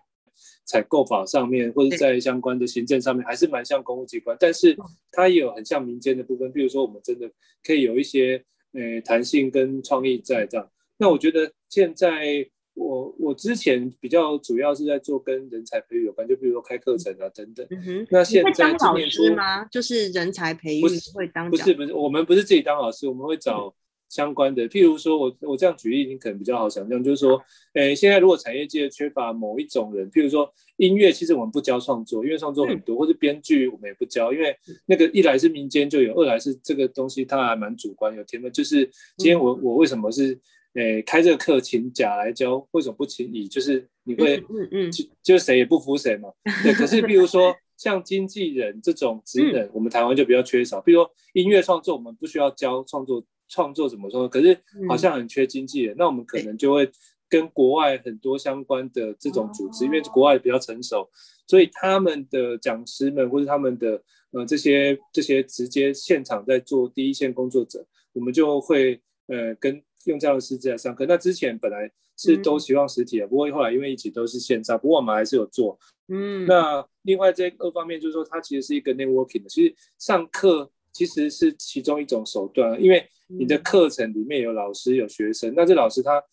[0.65, 4.78] 采购法上面或者在相关的行政上面还是蛮像公务机关，但是
[5.12, 7.30] 它也有很像民间的部分，比如说我们真的
[7.63, 10.69] 可以有一些诶弹性跟创意在这样。
[10.97, 12.50] 那我觉得现在。
[12.80, 17.65] 我我之前比较主要是在做跟人才培育有关，就比如说开课程啊等等。
[17.71, 19.65] 嗯、哼那现在今年初吗？
[19.65, 20.84] 就是人才培育
[21.15, 23.73] 会当不是不是，我们不是自己当老师，我们会找
[24.10, 24.65] 相关的。
[24.65, 27.41] 嗯、譬如说我我这样举例，你可能比较好想象，就是说，
[27.74, 38.52] 诶，现在如果产业界缺乏某一种人，譬如说音乐，其实我们不教创作，因为创作很多，嗯、或者编剧我们也不教，因为那个一来是民间就有，二来是这个东西它还蛮主观有天分。
[38.52, 38.86] 就是
[39.17, 40.39] 今天我我为什么是？
[40.74, 43.48] 诶，开这个课请甲来教，为什么不请乙？
[43.48, 46.30] 就是你会，嗯嗯，就就谁也不服谁嘛。
[46.62, 50.80] 对，可是譬如说 像经纪人这种职能，我们台湾就比较缺少。
[50.80, 54.27] 比如说音乐创作，我们不需要教创作，创作怎么说？
[54.27, 54.57] 可是
[54.88, 56.89] 好像很缺经纪人，那我们可能就会
[57.29, 61.10] 跟国外很多相关的这种组织，因为国外比较成熟，
[61.47, 69.81] 所以他们的讲师们或者他们的呃这些这些直接现场在做第一线工作者，我们就会呃跟。
[70.05, 75.77] 用这样的师资来上课，那之前本来是都希望实体的，嗯、不过后来因为一直都是线上，不过我们还是有做。
[76.07, 86.23] 嗯，那另外这二方面就是说，它其实是一个 networking 的，其实上课其实是其中一种手段，因为你的课程里面有老师有学生，那这老师他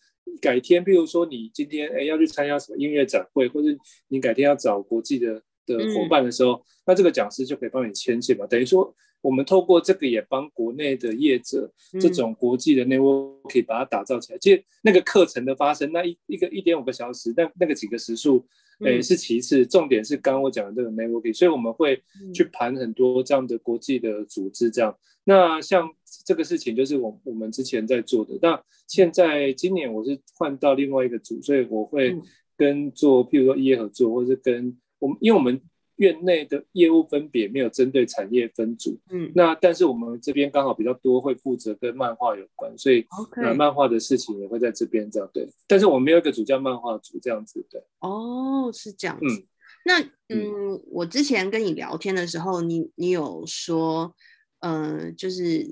[0.41, 3.67] 改天，譬如说你今天哎要去参加什么音乐展会，或者
[4.07, 8.95] 你改天要找国际的的伙伴的时候，嗯、那这个讲师就可以帮你牵线嘛，等于说。
[9.21, 14.37] 我们透过这个也帮国内的业者，这种国际的 network 可以把它打造起来。
[14.37, 18.45] 其实那个课程的发生，那一一个一点五个小时，那那个几个时数，
[18.81, 21.33] 诶是其次，重点是刚刚我讲的这个 network。
[21.33, 22.01] 所以我们会
[22.33, 24.95] 去盘很多这样的国际的组织，这样。
[25.23, 25.89] 那像
[26.25, 28.37] 这个事情就是我我们之前在做的。
[28.41, 32.15] 那现在今年我是换到另外一个组，所以我会
[32.57, 35.61] 跟做，譬如说业合作，或是跟我们，因为我们。
[35.97, 45.47] 院内的业务分别没有针对产业分组，嗯，那但是我们这边刚好比较多会负责跟漫画有关，所以 OK，那漫画的事情也会在这边这样对。
[45.67, 47.81] 但是我们没有一个主叫漫画组这样子对。
[47.99, 49.25] 哦，是这样子。
[49.25, 49.47] 嗯
[49.87, 54.15] 那嗯，我之前跟你聊天的时候，你你有说，
[54.59, 55.63] 呃，就是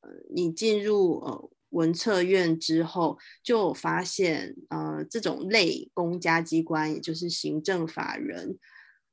[0.00, 8.58] 呃，你进入呃文策院之后，就发现呃这种类公家机关，也就是行政法人，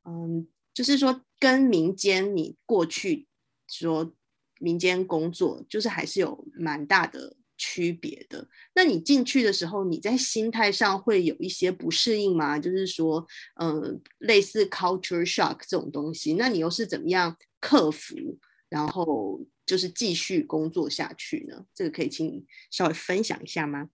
[0.03, 0.47] 嗯。
[0.77, 3.25] 就是说，跟民间你过去
[3.67, 4.13] 说
[4.59, 8.47] 民间工作，就是还是有蛮大的区别的。
[8.75, 12.59] 那你进去的时候，你在心态上会有一些不适应吗？
[12.59, 18.15] 就是说，嗯、呃，类似 culture shock 这种东西，那你又是怎么样克服，
[18.69, 21.65] 然后就是继续工作下去呢？
[21.73, 23.89] 这个可以请你稍微分享一下吗？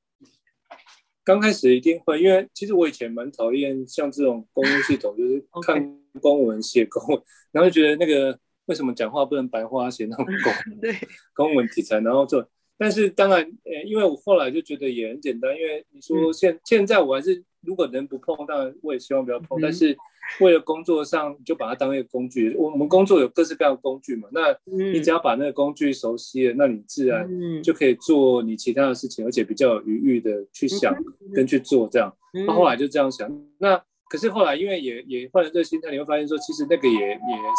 [1.23, 10.33] 刚开始一定会，因为其实我以前蛮讨厌像这种公务系统，就是 看公文写公文，然后就觉得那个为什么讲话不能白话写那种公
[10.81, 10.95] 对
[11.33, 12.45] 公文题材，然后就，
[12.77, 19.97] 但是当然，呃，因为我后来就觉得也很简单，因为你说现现在我还是如果能不碰，当然我也希望不要碰，但是。
[20.39, 22.55] 为了工作上，就把它当一个工具。
[22.55, 27.29] 我们工作有各式各样的工具嘛，那你只要把那个工具熟悉了，那你自然
[27.61, 30.95] 就可以做你其他的事情，而且比较有余裕的去想
[31.35, 32.11] 跟去做这样。
[32.47, 33.75] 那后来就这样想，那
[34.09, 37.15] 可是后来因为也也换了这个心态，你会发现说，其实那个也也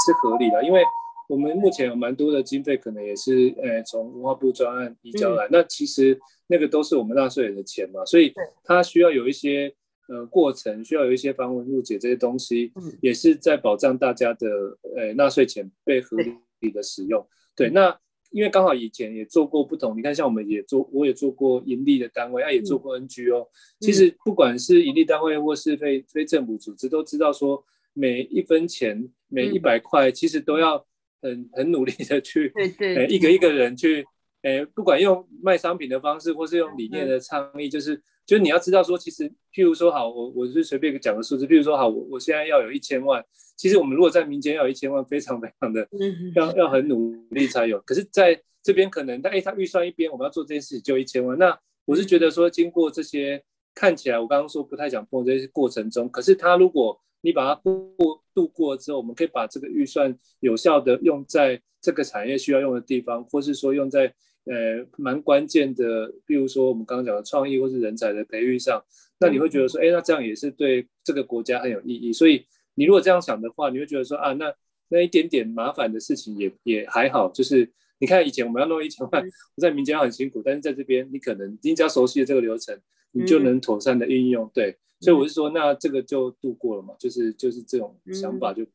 [0.06, 0.82] 是合理的，因为
[1.28, 8.32] 我们目前有蛮多的经费，可能也是呃从文化部专案移交来，那其实那个都是我们纳税人的钱嘛，所以
[8.64, 9.74] 它需要有一些。
[10.08, 14.48] 呃，过程需要有一些繁文縟节这些东西，嗯，也是在保障大家的
[14.96, 16.16] 呃纳税钱被合
[16.60, 17.26] 理的使用。
[17.56, 17.98] 对，对，那
[18.30, 23.48] 因为刚好以前也做过不同，你看像我们也做，我也做过盈利的单位，啊，也做过 NGO，嗯。
[23.80, 30.84] 其实不管是盈利单位或是非非政府组织，都知道说每一分钱每一百块，其实都要
[31.22, 34.04] 很很努力的去，对对，呃，一个一个人去。
[34.42, 43.22] 诶，不管用卖商品的方式，或是用理念的倡议，就是，就是你要知道说，其实，譬如说，好，我我是随便讲个数字，譬如说，好，我我现在要有一千万，
[43.54, 45.86] 其实我们如果在民间要有一千万，非常非常的，
[46.34, 47.78] 要要很努力才有。
[47.80, 51.36] 可是在这边可能，但哎，他预算一边，我们要做这件事情就一千万。
[51.38, 53.42] 那我是觉得说，经过这些
[53.74, 64.14] 看起来，我刚刚说不太想碰这些过程中，可是他如果你把它过度过之后，我们可以把这个预算有效的用在这个产业需要用的地方，或是说用在。
[64.44, 68.84] 呃，蛮关键的，比如说我们刚刚讲的创意或是人才的培育上，
[69.18, 72.12] 那你会觉得说，哎，那这样也是对这个国家很有意义。
[72.12, 74.52] 所以你如果这样想的话，你会觉得说，啊，那
[74.88, 77.30] 那一点点麻烦的事情也也还好。
[77.30, 79.24] 就是你看以前我们要弄一千万，
[79.56, 82.78] 我在民间很辛苦，但是在这边你可能你只要熟悉了这个流程，
[83.12, 84.50] 你就能妥善的运用。
[84.52, 88.66] 对，所以我是说，那这个就度过了嘛，就是就是这种想法就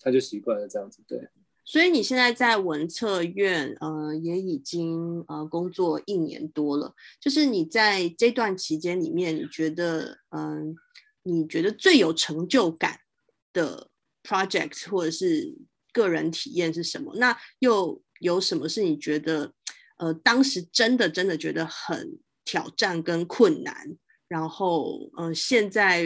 [0.00, 1.20] 他就习惯了这样子，对。
[1.70, 6.94] 所以你现在在文策院，呃，也已经呃工作一年多了。
[7.20, 10.74] 就是你在这段期间里面，你觉得，嗯、
[11.24, 12.98] 你觉得最有成就感
[13.52, 13.90] 的
[14.22, 15.54] project 或者是
[15.92, 17.14] 个人体验是什么？
[17.16, 19.52] 那又有什么是你觉得，
[19.98, 23.76] 呃，当时真的真的觉得很挑战跟困难，
[24.26, 26.02] 然后，嗯、呃，现在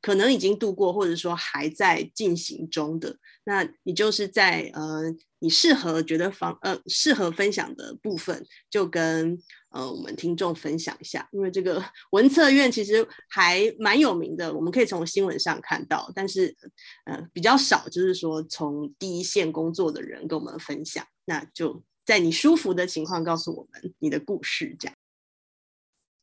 [0.00, 3.18] 可能已经度过，或者说还在进行中的？
[3.48, 5.02] 那你就是在呃，
[5.38, 9.38] 你适合觉得方呃适合分享的部分，就跟
[9.70, 11.28] 呃我们听众分享一下。
[11.30, 11.80] 因为这个
[12.10, 16.52] 文策院其实还蛮有名的，我们可以从新闻上看到，但是
[17.04, 21.06] 呃比较少，就是说从第一线工作的人跟我们分享。
[21.26, 24.94] 那就在你舒服的情况，告诉我们你的故事，这样。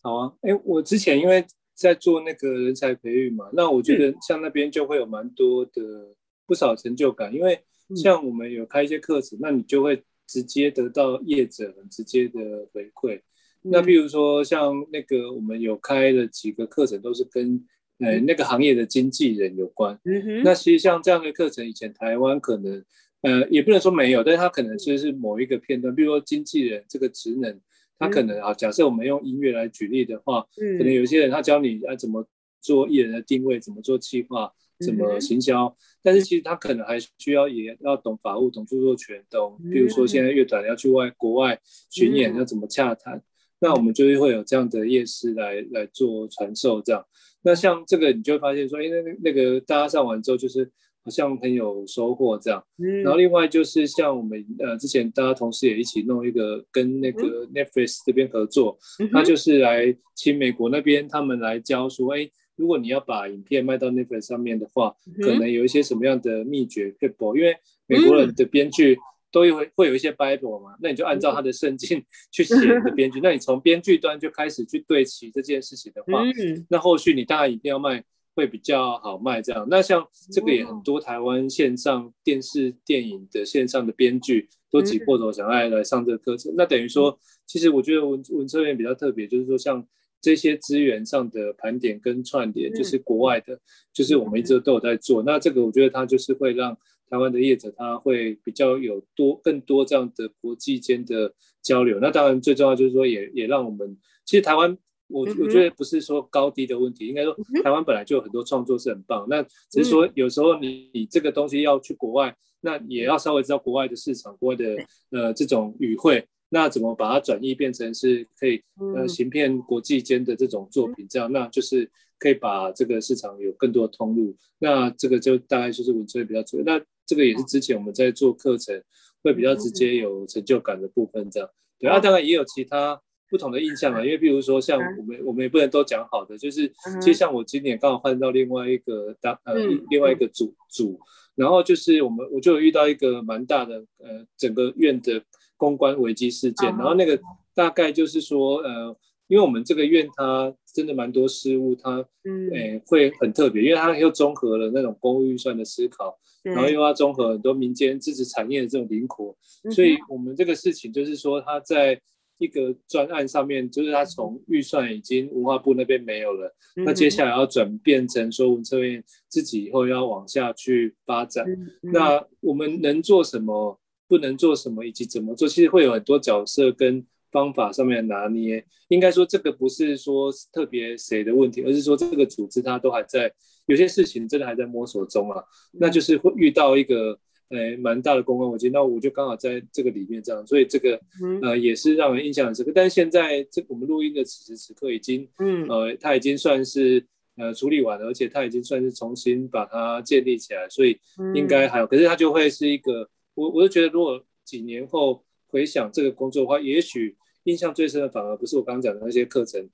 [0.02, 6.14] 好啊，哎，我之前因为在做那个人才培育嘛，那我觉得像那边就会有蛮多的。
[6.46, 7.60] 不少成就感，因为
[7.96, 13.18] 像我们有开一些课程，嗯、那你就会直接得到业者很直接的回馈。
[13.64, 17.56] 嗯、那比如说像那个我们有开的几个课程，都是跟、
[18.00, 20.00] 嗯、呃那个行业的经纪人有关。
[20.06, 20.44] 嗯。
[20.44, 22.84] 那其实像这样的课程，以前台湾可能
[23.22, 27.60] 呃也不能说没有，但是它可能就是某一个片段，比如说经纪人这个职能，
[28.00, 32.26] 他可能啊、嗯，假设我们用音乐来举例的话，嗯、可能有些人他教你啊怎么
[32.60, 34.52] 做艺人的定位，怎么做计划。
[34.84, 35.74] 怎么行销、嗯？
[36.02, 43.24] 但是其实他可能还需要也要懂法务、懂著作权、懂，比如说现在乐团要去外国外巡演，要怎么洽谈、嗯，
[43.60, 46.82] 那我们就是会有这样的夜市来来做传授。
[46.82, 47.06] 这样，
[47.44, 50.70] 那像这个你就会发现说，哎，那那个大家上完之后，就是
[51.04, 52.64] 好像很有收获这样。
[53.04, 58.78] 然后另外就是像我们呃之前大家同事也一起弄一个跟那个 Netflix 这边合作，
[59.12, 67.56] 他就是来请美国那边他们来教说，哎，如果你要把影片卖到 Netflix 上面的话，可能有一些什么样的秘诀可以播，因为
[67.88, 68.98] 美国人的编剧。
[69.34, 72.00] 都会会有一些 Bible 嘛，那你就按照他的圣经
[72.32, 73.20] 去写的编剧。
[73.20, 76.22] 那你从编剧端就开始去对齐这件事情的话，
[76.70, 78.04] 那后续你当然一定要卖
[78.36, 79.66] 会比较好卖这样。
[79.68, 86.54] 那像这个也很多台湾线上电视电影的线上的编剧都挤破头想要来上这个课程。
[86.56, 89.84] 那等于说，其实我觉得文文策院比较特别，就是说像
[90.24, 93.60] 这些资源上的盘点跟串联，就是国外的，
[93.94, 95.22] 就是我们一直都有在做。
[95.22, 96.76] 那这个我觉得它就是会让。
[97.10, 101.32] 台湾的业者他会比较有多更多这样的国际间的
[101.62, 104.76] 交流，那当然最重要就是说也也让我们，其实台湾
[105.10, 114.76] 我我觉得不是说高低的问题，应该说台湾本来就有很多创作是很棒，那只是说有时候你你这个东西要去国外，那也要稍微知道国外的市场，国外的
[115.12, 118.62] 呃这种语汇，那怎么把它转译变成是可以
[118.96, 126.64] 呃行骗国际间的这种作品，这样那就是可以把这个市场有更多的通路，那这个就大概就是文策院比较主要。
[126.64, 126.82] 那。
[127.06, 128.82] 这个也是之前我们在做课程
[129.22, 131.50] 会比较直接有成就感的部分，这样。
[131.78, 132.98] 对啊，当然也有其他
[133.30, 136.66] 不同的印象啊，因为比如说像我们我们也不能都讲好的，就是
[137.02, 139.54] 其实像我今年刚好换到另外一个当呃
[139.90, 140.98] 另外一个组组，
[141.36, 145.22] 然后就是我们我就有遇到一个蛮大的呃整个院的
[145.64, 147.20] 公关危机事件，然后那个
[147.54, 148.96] 大概就是说呃。
[149.30, 152.50] 因为我们这个院它真的蛮多事务，它嗯。
[152.52, 159.36] 诶会很特别，因为它又综合了那种公务预算的思考，然后又要综合很多民间支持产业的这种灵活，
[159.72, 162.00] 所以我们这个事情就是说，它在
[162.38, 166.54] 一个专案上面，就是它从预算已经文化部那边没有了，
[166.86, 171.46] 那接下来要转变成说文策院自己以后要往下去发展，
[171.82, 173.80] 那我们能做什么，
[174.14, 177.06] 不能做什么，以及怎么做，其实会有很多角色跟。
[177.34, 183.34] 方法上面拿捏，应该说这个不是说特别谁的问题，而是说这个组织它都还在
[183.66, 187.18] 有些事情真的还在摸索中啊，那就是会遇到一个
[187.50, 191.02] 呃蛮大的公关危机，那我就刚好在这个里面这样，所以这个
[191.42, 192.72] 呃也是让人印象很深刻。
[192.76, 195.68] 但是现在这我们录音的此时此刻已经嗯。
[195.68, 197.04] 呃它已经算是
[197.36, 201.00] 呃处理完了，而且他已经算是重新把它建立起来，所以
[201.34, 207.16] 应该还有，可是它就会是一个我我就觉得如果几年后回想这个工作的话，也许。
[207.46, 209.70] 印象最深的反而不是我刚刚讲的那些课程，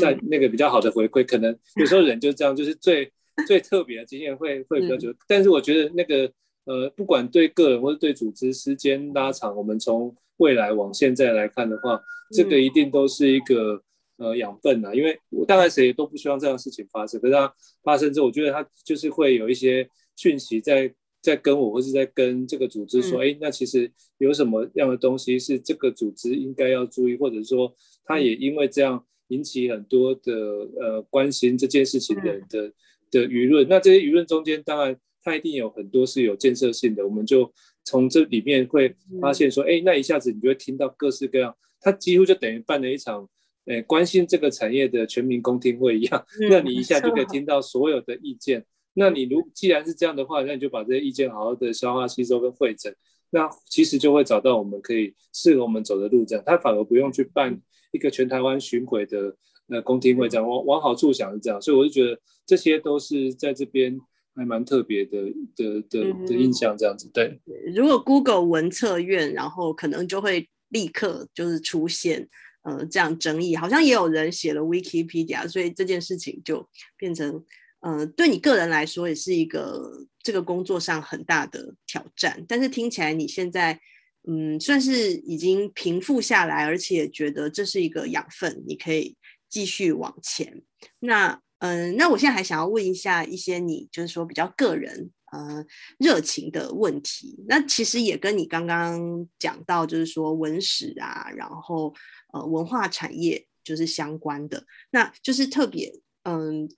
[0.00, 3.12] 在那个比较好的回馈，可能 有时候人就这样，就是最
[3.46, 5.14] 最特别的经验会会比较久。
[5.28, 6.28] 但是我觉得那个
[6.64, 13.80] 呃，不管对个人或者对组织，时间拉长，我们从未来往现在来看的话，这个一定都是一个
[14.16, 14.92] 呃养分啊。
[14.92, 20.92] 因为我大概谁都不希望这样的事情发生，可是它发生之后，我觉得它就是会有一些讯息在。
[21.22, 27.72] 在跟我，或是在跟这个组织说，哎、嗯，那其实有什么样的东西是这个组织应该要注意，或者说
[28.04, 30.34] 他也因为这样引起很多的
[30.80, 32.72] 呃关心这件事情的的
[33.10, 33.66] 的舆论。
[33.68, 37.06] 那这些舆论中间，当然他一定有很多是有建设性的。
[37.06, 37.50] 我们就
[37.84, 43.28] 从这里面会发现说，哎，那一下子你就会听到各式各样，他几乎就等于办了一场，
[43.66, 46.26] 呃，关心这个产业的全民公听会一样。
[46.50, 48.66] 那你一下就可以听到所有的意见。
[48.94, 52.94] 那你如既然是这样的话，那你就把这些意见好好的消化吸收跟汇整，
[53.30, 56.26] 那其实就会找到我们可以适合我们走的路。
[56.26, 57.58] 这样，他反而不用去办
[57.92, 59.34] 一个全台湾巡回的
[59.68, 61.58] 呃公听会，这样往往好处想是这样。
[61.62, 63.98] 所以我就觉得这些都是在这边
[64.34, 65.22] 还蛮特别的
[65.56, 67.10] 的的的印象，这样子。
[67.14, 67.40] 对，
[67.74, 72.28] 如果 Google 文策院，然后可能就会立刻就是出现
[72.64, 77.42] 呃这样争议，好像也有人写了 Wikipedia，所以这件事情就变成。
[77.82, 83.80] 呃，对你个人来说也是一个这个工作上很大的挑战，但是听起来你现在
[84.28, 89.16] 嗯算是已经平复下来，而且觉得这是一个养分，你可以
[89.48, 90.62] 继续往前。
[91.00, 95.64] 那嗯、那我现在还想要问一下一些你就是说比较个人呃
[95.98, 101.92] 热情的问题，那其实也跟你刚刚讲到就是说文史啊，然后
[102.32, 106.68] 呃文化产业就是相关的，那就是特别嗯。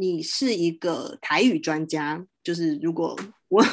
[0.00, 3.18] 你是一个台语专家，就是如果
[3.48, 3.64] 我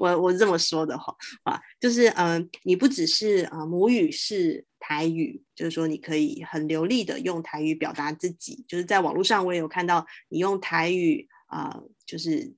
[0.00, 12.54] 我我这么说的话啊，就是嗯、你不只是啊、呃、母语是台语，就是说你可以很流利的用台语表达自己，就是在网络上我也有看到你用台语啊、就是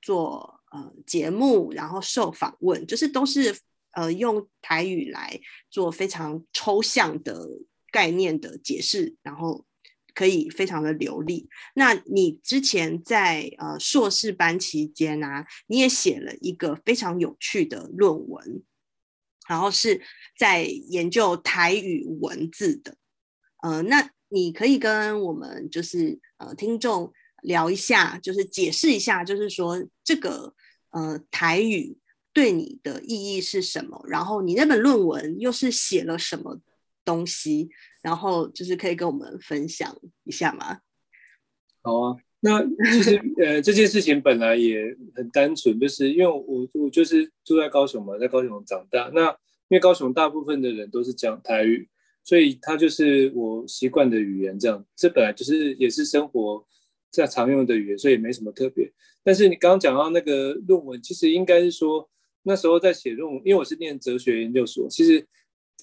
[0.00, 3.54] 做呃节目，然后受访问，就是都是
[3.92, 7.46] 呃用台语来做非常抽象的
[7.92, 9.66] 概念的解释，然后。
[10.14, 11.48] 可以非常的流利。
[11.74, 18.62] 那你之前在呃硕士班期间啊，你也写了一个非常有趣的论文，
[19.48, 20.00] 然后是
[20.38, 22.96] 在研究台语文字的。
[23.62, 30.54] 呃，那你可以跟我们就是呃听众聊一下，就是解释一下，就是说这个
[30.90, 31.98] 呃台语
[32.32, 34.02] 对你的意义是什么？
[34.08, 36.60] 然后你那本论文又是写了什么
[37.04, 37.68] 东西？
[38.02, 39.94] 然后就是可以跟我们分享
[40.24, 40.78] 一下吗？
[41.82, 49.10] 好啊，那其实呃这件事情本来也很单纯，就是因为我我就是住在高雄嘛，在高雄长大。
[49.14, 49.28] 那
[49.68, 51.88] 因为高雄大部分的人都是讲台语，
[52.24, 54.58] 所以它就是我习惯的语言。
[54.58, 56.66] 这样，这本来就是也是生活
[57.10, 58.90] 在常用的语言，所以也没什么特别。
[59.22, 62.08] 但是你刚刚讲到那个论文，其实应该是说
[62.44, 65.26] 那时候在写论文，因为我是念哲学研究所，其实。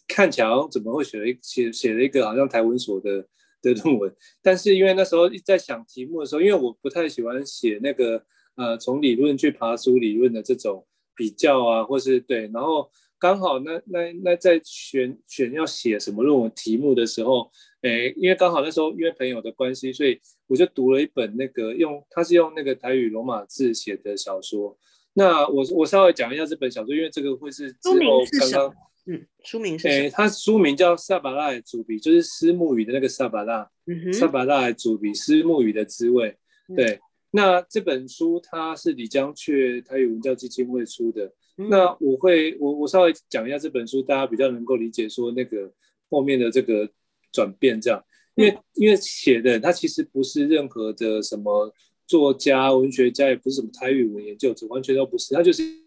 [0.08, 3.28] 看起来好像怎么会写了一写写了一个好像台文所的
[3.62, 8.24] 的论文，但是因为那时候在想题目的时候，因为我不太喜欢写那个
[8.56, 10.86] 呃从理论去爬梳理论的这种
[11.16, 12.88] 比较啊，或是对，然后
[13.18, 17.50] 刚好那那那在选选要写什么论文题目的时候，
[17.82, 24.78] 哎，因为刚好那时候因为朋友的关系，所以我就读了一本那个用他是用那个台语罗马字写的小说。
[25.14, 28.74] 那我我稍微讲一下这本小说，因为这个会是之后刚刚。
[29.10, 29.88] 嗯， 书名是？
[29.88, 33.70] 诶，它书名叫《萨巴拉的主笔》，就是虱目鱼的那个萨巴拉。
[34.12, 36.36] 萨巴拉的主笔，虱目鱼的滋味。
[36.76, 37.00] 对，嗯、
[37.32, 41.32] 那这本书它是李江阙台语文教基金会出的。
[41.58, 45.72] 嗯、那我会，我我稍微讲一下这本书，大家比较能够理解说那个
[46.10, 46.90] 后面的这个
[47.32, 48.04] 转变，这样。
[48.36, 51.74] 因为、嗯、因为写的他其实不是任何的什么
[52.06, 55.87] 作家、文学家，也不是什么台语文研究者，完全都不是，他就是。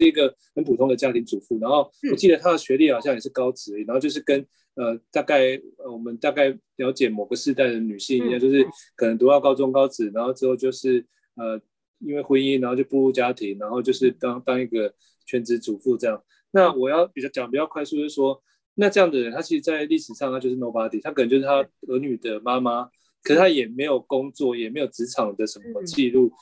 [0.00, 4.44] 是一个很普通的家庭主妇，然后我记得她的学历好像也是高职，然后就是跟
[4.74, 11.04] 呃大概呃我们大概了解某个世代的女性一样，就是可能读到高中高职，然后之后就是
[11.36, 11.60] 呃
[11.98, 14.92] 因为婚姻，然后就步入家庭，然后就是当当一个
[15.26, 16.22] 全职主妇这样。
[16.50, 18.42] 那我要比较讲比较快速，就是说
[18.76, 21.56] 那这样的人，她其实，在历史上她就是 nobody，她可能就是她
[21.88, 22.84] 儿女的妈妈，
[23.22, 26.32] 可是她也没有工作，也没有职场的什么记录。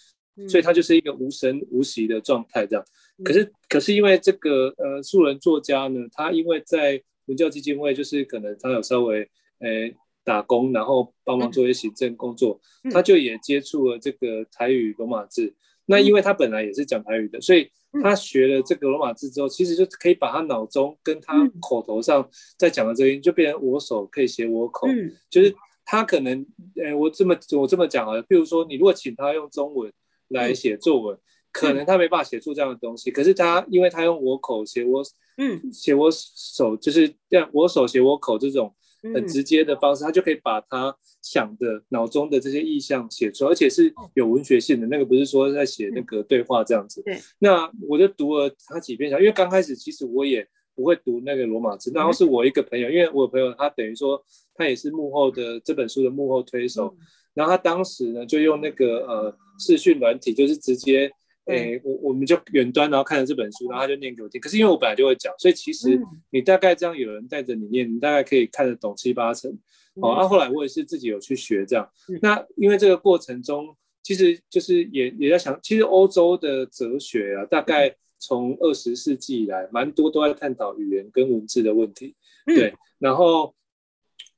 [0.47, 2.85] 所以他就是一个无声无息的状态，这样。
[3.25, 12.61] 可是，可是因为这个呃素人作家呢，他因为在文教基金会，就是可能他有稍微诶、欸、打工，然后帮忙做一些行政工作，
[12.93, 15.53] 他就也接触了这个台语罗马字。
[15.87, 17.69] 那因为他本来也是讲台语的，所以
[18.03, 24.87] 他学了这个罗马字之后，其实就可以把他脑中跟他口头上在讲的这音，就变成我手可以写我口，
[25.29, 25.53] 就是
[25.85, 26.47] 他可能
[26.77, 29.93] 诶、欸、我这么我这么讲啊，比如说你如果请他用中文。
[30.31, 31.19] 来写作文，
[31.59, 33.11] 可能他没办法写出这样的东西。
[33.11, 35.03] 可是他，因为他用我口写我，
[35.37, 38.75] 嗯，写我手，就是这样，我手写我口这种
[39.15, 44.87] 很直接的方式，他就可以把他想的脑中的这些意象写出来，而且是有文学性的。
[44.87, 47.03] 那个不是说在写那个对话这样子。
[47.03, 47.19] 对。
[47.39, 54.23] 那我就读了他几篇小，因为刚开始其实我也不会读那个罗马字，然后是我一个朋友，因为我朋友他等于说
[54.55, 56.95] 他也是幕后的这本书的幕后推手。
[57.35, 61.09] 然后他当时呢，就用那个呃视讯软体，就是直接，
[61.49, 64.41] 诶，我我们就远端，然后看了这本书，然后他就念给我听。
[64.41, 69.51] 可是因为我本来就会讲，所以其实你大概这样有人带着你念，你大概可以看得懂七八成。
[69.95, 71.89] 哦，啊，后来我也是自己有去学这样。
[72.23, 82.15] 那因为这个过程中，其实就是也也在想，其实欧洲的哲学啊，大概从二十世纪以来，蛮多都在探讨语言跟文字的问题。
[82.47, 83.55] 对，然后。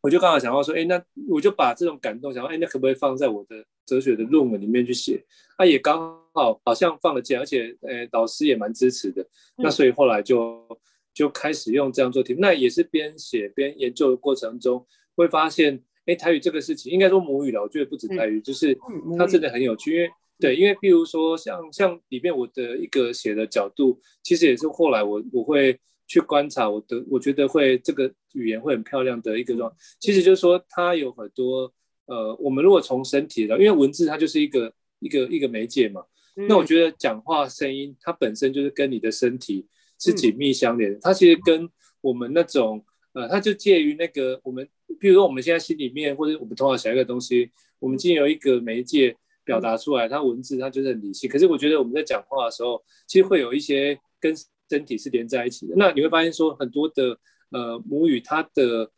[0.03, 0.99] 我就刚好想到说，哎，那
[1.29, 5.21] 我就把这种感动想到，哎，那可不可以放在我的哲学的论文里面去写？
[5.57, 5.99] 啊，也刚
[6.33, 9.27] 好好像放了假，而且，呃，导师也蛮支持的。
[9.57, 10.65] 那所以后来就
[11.13, 12.39] 就开始用这样做题目。
[12.41, 14.87] 那也是边写边研究的过程中，
[15.17, 17.61] 会发现，哎，台语这个事情，应该说母语了。
[17.61, 18.79] 我觉得不止台语，就是
[19.19, 19.97] 它真的很有趣。
[19.97, 25.79] 因为对，因为譬如说像像里面我的一个写的角度，其实也是后来我我会。
[26.11, 31.73] 去观察我的，我觉得会这个语言会很漂亮的一个状，其实就是说它有很多
[32.11, 36.03] 呃，我们如果从身体的，因为文字它就是一个一个一个媒介嘛，
[36.49, 39.65] 那我觉得讲话声音它本身就是跟你的身体
[39.97, 47.49] 是紧密相连的，它其实跟我们那种呃，它就介于那个我们，比如说我们现在心里面或者我们头脑想一个东西，
[47.79, 54.35] 我们经由一个媒介表达出来，它文字它就是很理性，可是我觉得我们在讲话的时候，其实会有一些跟
[54.69, 57.17] 身体是连在一起的，那你会发现说很多的
[57.51, 58.91] 呃母语，它的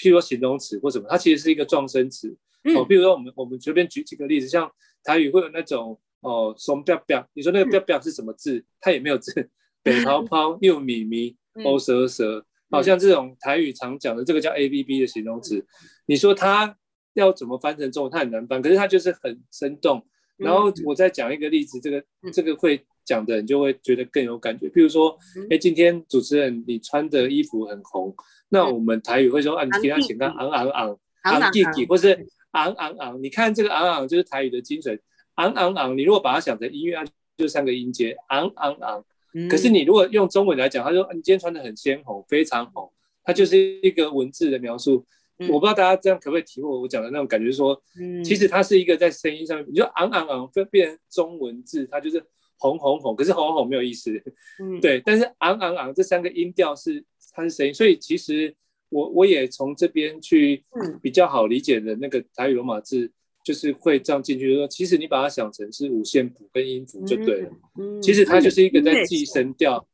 [0.00, 2.34] 譬如说形容词或什么，它其实是一个状声词
[2.74, 2.86] 哦。
[2.88, 4.70] 譬如说我们我们随便举几个例子，像
[5.04, 8.64] 台语会有那种哦松标标，你说那个标标是什么字？
[8.80, 9.50] 它也没有字，
[9.84, 15.64] 北泡泡又米米欧蛇蛇，好像这种台语常讲的这个叫 A B B 的形容词，
[16.06, 16.76] 你说它
[17.14, 20.06] 要怎么翻成中文，它很难翻，可是它就是很生动。
[20.36, 24.70] 然后我再讲一个例子，这个这个会讲的人就会觉得更有感觉。
[24.70, 25.14] 比如说，
[25.50, 28.14] 哎，今天主持人你穿的衣服很红，
[28.50, 30.50] 那我们台语会说啊，你给他请个昂。
[30.50, 31.50] 昂昂昂。
[31.52, 33.22] 弟弟，或是昂昂昂。
[33.22, 34.98] 你看这个昂昂就是台语的精髓，
[35.34, 35.96] 昂昂昂。
[35.96, 37.02] 你如果把它想成音乐，
[37.36, 39.04] 就三个音阶，昂昂昂。
[39.48, 42.90] 可是你如果用中文来讲，他说你今天穿的很鲜红，非常红，
[43.22, 45.04] 它就是一个文字的描述。
[45.48, 47.80] 我不知道大家这样可不可以体会我讲的那种感觉，说，
[48.24, 52.22] 其实它是一个在声音上面，你就昂昂昂，分变成中文字，它就是
[52.58, 54.22] 红红红，可是红红红没有意思，
[54.82, 57.02] 对，但是昂昂昂这三个音调是
[57.32, 58.54] 它是谁，所以其实
[58.88, 60.64] 我我也从这边去
[61.02, 63.10] 比较好理解的那个台语罗马字，
[63.44, 67.50] 就是会这样进去，就是说其实你把它想成是五线谱跟音符就对了，
[68.02, 69.86] 其实它就是一个在记声调。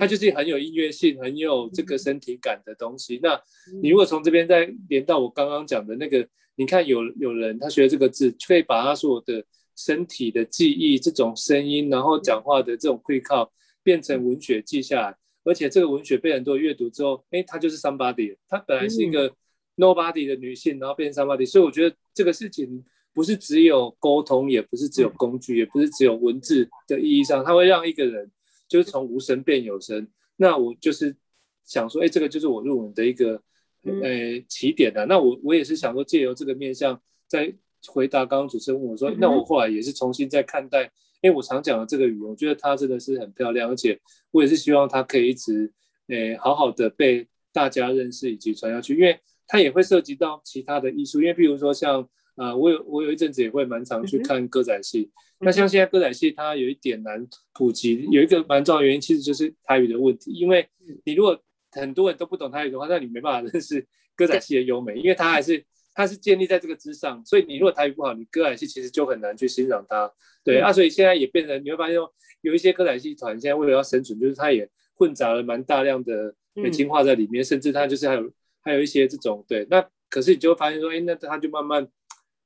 [0.00, 3.20] 它就是很有音乐性、很有这个身体感的东西。
[3.22, 3.40] 那
[3.80, 6.26] 你如果从这边再连到我刚刚讲的那个，
[6.56, 9.44] 你看有有人他学这个字，可以把他所有的
[9.76, 13.52] 身体的记忆、这种声音，然后讲话的这种会靠
[13.84, 15.16] 变成文学记下来，
[15.46, 19.32] 而且这个文学被很多人阅读之后，哎，她就是 somebody，她本来是一个
[19.76, 21.46] nobody 的女性，然后变成 somebody。
[21.46, 22.84] 所以我觉得这个事情
[23.14, 28.30] 不是只有沟通，也不是只有工具，也不是只有文字的意义上，它会让一个人。
[28.68, 31.14] 就是从无声变有声，那我就是
[31.62, 33.40] 想说，哎，这个就是我入门的一个
[33.84, 35.06] 呃起点的。
[35.06, 37.54] 那我我也是想说，借由这个面向，再
[37.86, 40.90] 回答刚刚主持人问我说，那我后来也是重新再看待，
[41.22, 43.98] 因为我常讲的这个语言，我觉得它真的是很漂亮，而且
[44.30, 45.72] 我也是希望它可以一直
[46.08, 52.08] 诶好好的被大家认识以及传下去，因为它也会涉及到其他的艺术，因为譬如说像。
[52.38, 55.10] 啊、呃，我有我有一阵子也会蛮常去看歌仔戏。
[55.40, 60.32] 嗯、那像现在歌仔戏它有一点难普及，有一个蛮重要的原因，其实就是台语的问题。
[60.32, 60.68] 因为
[61.04, 65.64] 你如果很多人都不懂台语的话，那你没办法认识歌仔戏的优美，因为它还是
[65.96, 67.20] 它是建立在这个之上。
[67.24, 70.08] 所以你如果台语不好，你歌仔戏其实就很难去欣赏它。
[70.44, 72.08] 对、嗯、啊，所以现在也变成你会发现说，
[72.42, 78.30] 有一些歌仔戏团现在为了要生存，就是它也混杂了蛮大量的北京话在里面，嗯、甚至它就是还有
[78.62, 79.66] 还有一些这种对。
[79.68, 81.88] 那可是你就会发现说，哎，那它就慢慢。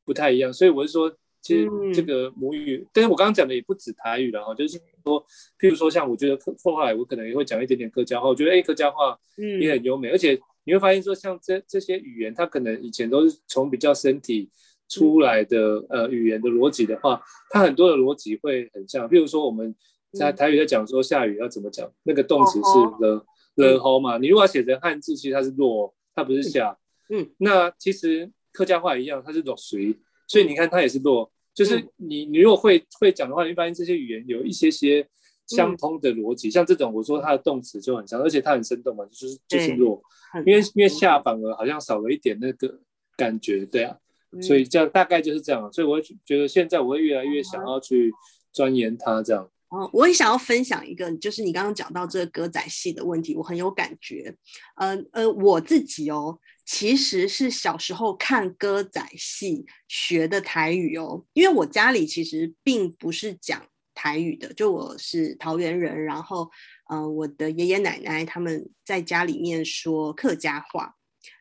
[0.02, 5.24] 不太一样，所以我是说，其实这个母语，嗯、但是我刚刚讲的也不止台语了哈，就是说，
[5.56, 9.16] 譬如说像我觉得后来我可能也会讲一点点客家话，我觉得哎，客家话
[9.60, 14.50] 也很优美，嗯、而且你会发现说，像这这些语言，它可能以前都是从比较身体
[14.88, 19.74] 出来的、嗯、呃语言的逻辑的话，它很多的逻辑会很像，譬如说我们
[20.12, 28.30] 在台语在讲说下雨要怎么讲，那个动词是了了吼嘛，你如果要写成汉字，其实它是落，它不是下，嗯，嗯那其实。
[28.52, 29.94] 客家话一样，它是落水，
[30.26, 35.08] 所以你看它也是落，就是你你如果会会讲的话，你会发现这些语言有一些些
[35.50, 40.00] 相通的逻辑，像这种我说它的动词就很像，而且它很生动嘛，就是就是弱，
[40.46, 42.80] 因为因为下反而好像少了一点那个
[43.16, 43.96] 感觉，对啊，
[44.40, 48.12] 所以这样大概就是这样，所以我会觉得现在我会越来越想要去
[48.52, 49.50] 钻研它这样。
[49.70, 54.34] 哦，我也想要分享一个，就是你刚刚讲到这个歌仔戏的问题，我很有感觉。
[54.74, 63.64] 呃呃，我自己哦，其实是小时候看歌仔戏学的台语哦，因为我家里其实并不是讲
[64.00, 66.50] 台语的，就我是桃园人，然后
[66.88, 70.94] 呃，我的爷爷奶奶他们在家里面说客家话，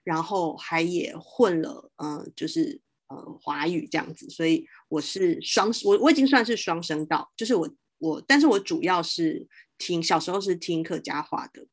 [0.04, 7.70] 然后还也混了，呃，就是呃华语这样子，所以我是双，我我已经算是双声道，就是我。
[8.02, 9.46] 我，但是我主要是
[9.78, 11.68] 听，小时候是听客家话的，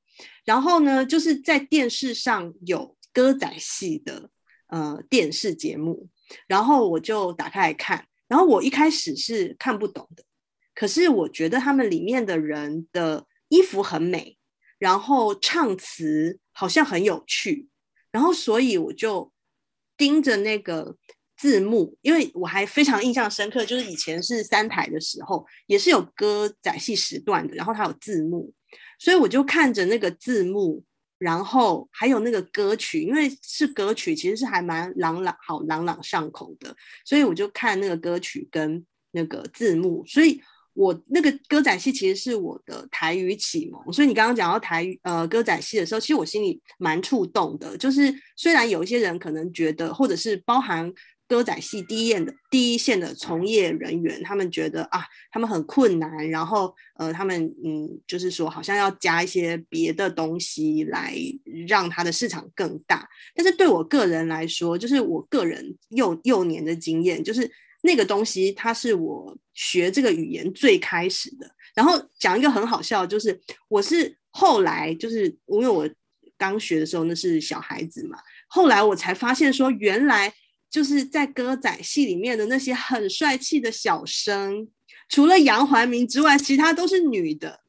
[0.44, 4.28] 然后呢，就是在电视上有歌仔戏的
[4.66, 6.08] 呃电视节目，
[6.48, 10.24] 然后我就打开来看，然后我一开始是看不懂的，
[10.76, 14.38] 可是我觉得他们里面的人的衣服很美，
[14.78, 17.66] 然后唱词好像很有趣，
[18.12, 19.32] 然后所以我就
[19.96, 20.96] 盯着那个。
[21.38, 28.50] 字幕，因为我还非常印象深刻，就是以前是三台的时候，也是有歌仔戏时段的，然后它有字幕，
[28.98, 30.82] 所以我就看着那个字幕，
[31.18, 36.74] 然后还有那个歌曲，因为是歌曲，其实是还蛮朗朗好朗朗上口的，
[37.04, 40.40] 所以我就看那个歌曲跟那个字幕，所以
[40.76, 50.92] 我那个歌仔戏其实是我的台语启蒙，所以你刚刚讲到台语呃歌仔戏的时候，其实我心里蛮触动的，就是虽然有一些人可能觉得，或者是包含。
[51.28, 61.16] 歌仔戏第一线的第一线的从业人员，他们觉得啊，他们很困难，然后呃，他们嗯，就是说好像要加一些别的东西来
[61.66, 63.08] 让他的市场更大。
[63.34, 67.50] 但是对我个人来说，就是我个人幼幼年的经验，就是
[67.86, 71.50] 那个东西，它是我学这个语言最开始的。
[71.74, 75.88] 然后讲一个很好笑，就是我是后来就是因为我
[76.36, 80.34] 刚学的时候那是小孩子嘛，后来我才发现说原来。
[80.68, 84.68] 就是在歌仔戏里面的那些很帅气的小生，
[85.08, 87.60] 除了杨怀民之外，其他都是女的。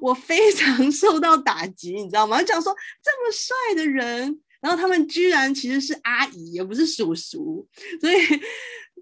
[0.00, 2.42] 我非常 受到打击，你知道吗？
[2.42, 7.66] 讲说这么帅的人，然后他们居然其实是阿姨，也不是叔叔，
[8.00, 8.16] 所以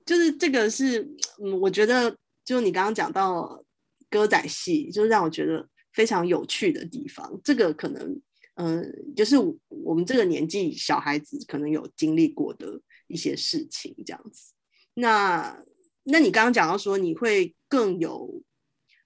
[0.04, 1.02] 就是这个是，
[1.42, 3.64] 嗯，我觉得就你刚刚讲到
[4.10, 7.40] 歌仔戏，就让我觉得非常有趣的地方。
[7.42, 8.20] 这个可能，
[8.54, 9.36] 嗯、就是
[9.68, 14.52] 我们这个年纪小孩子可能有经历过的一些事情，这样子。
[14.94, 15.58] 那
[16.04, 18.42] 那你刚刚讲到说你会更有。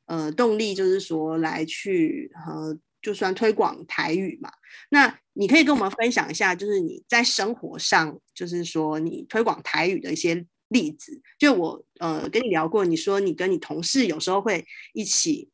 [0.07, 4.51] 呃，动力就是说来去呃，就算推广台语嘛。
[4.89, 11.19] 那你可以跟我们分享一下，就是你在生活上，就是说你推广台语的一些例子。
[11.39, 15.49] 就我呃跟你聊过，你说你跟你同事有时候会一起，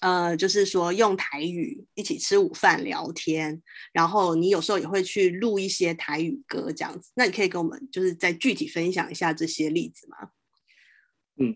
[0.00, 7.12] 呃，就是说用台语一起吃午饭聊天，然后你有时候也会去录一些台语歌这样子。
[7.14, 10.30] 那你可以跟我们就是再具体分享一下这些例子吗？
[11.36, 11.54] 嗯。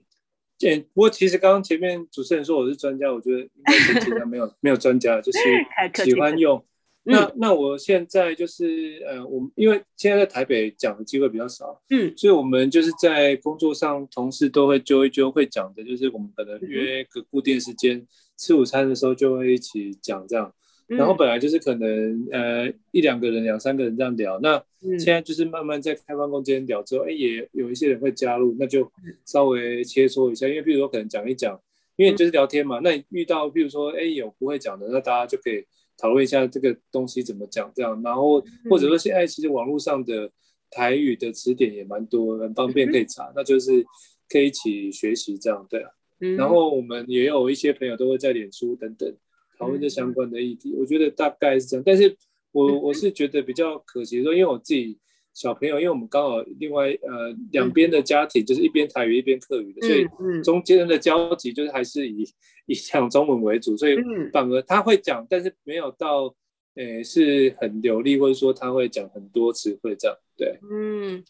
[0.95, 5.39] 不过其实刚刚前面主持人说我是专家，我觉得应该是其他没有 没有专家，就是
[6.05, 6.65] 喜欢用。
[7.05, 20.53] 那那我现在就是呃，我们因为现在在台北讲的机会比较少，嗯，所以我们就是在工作上同事都会揪一揪，会讲的就是我们可能约个固定时间吃午餐的时候就会一起讲这样。
[20.89, 24.63] 然后本来就是可能呃一两个人两三个人这样聊，那
[24.99, 28.91] 现在就是慢慢在开放空间聊之后，哎也有一些人会加入，那就
[29.25, 31.59] 稍微切磋一下，因为比如说可能讲一讲，
[31.97, 35.65] 因为就是聊天嘛，那你遇到比如说哎有不会讲的，那大家就可以
[35.97, 40.31] 讨论一下这个东西怎么讲这样，然后或者说现在其实网络上的
[40.71, 43.85] 台语的词典也蛮多，很方便可以查，那就是
[44.29, 45.91] 可以一起学习这样，对啊，
[46.37, 49.15] 然后我们也有一些朋友都会在脸书等等。
[49.59, 51.83] 讨论这相关的议题，我觉得大概是这样。
[51.87, 52.17] 但是
[52.51, 54.99] 我 我是觉得比较可惜说，因为我自己
[55.35, 60.07] 小朋友，因为我们刚好另外呃两边的家庭就是一边台语一边客语的，所以
[60.43, 62.29] 中间的交集就是还是以
[62.67, 63.97] 以讲中文为主，所以
[64.33, 66.35] 反而他会讲，但是没有到
[66.75, 70.17] 诶是很流利，或者说他会讲很多词汇这样。
[70.37, 71.23] 对，嗯，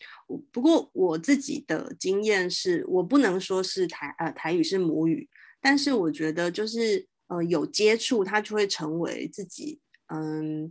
[0.51, 5.29] 不过我自己的经验是我不能说是台呃台语是母语，
[5.61, 7.07] 但是我觉得就是。
[7.29, 10.71] 呃，有接触，他就会成为自己嗯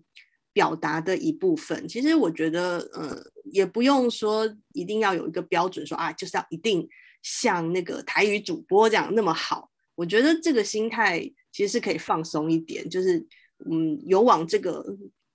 [0.54, 1.88] 表达的一部分。
[1.88, 6.88] 其实我觉得，呃，也不用说一定要有一个标准说，说啊，就是要一定
[7.22, 9.70] 像那个台语主播这样那么好。
[9.96, 11.20] 我觉得这个心态
[11.52, 13.26] 其实是可以放松一点，就是
[13.70, 14.86] 嗯，有往这个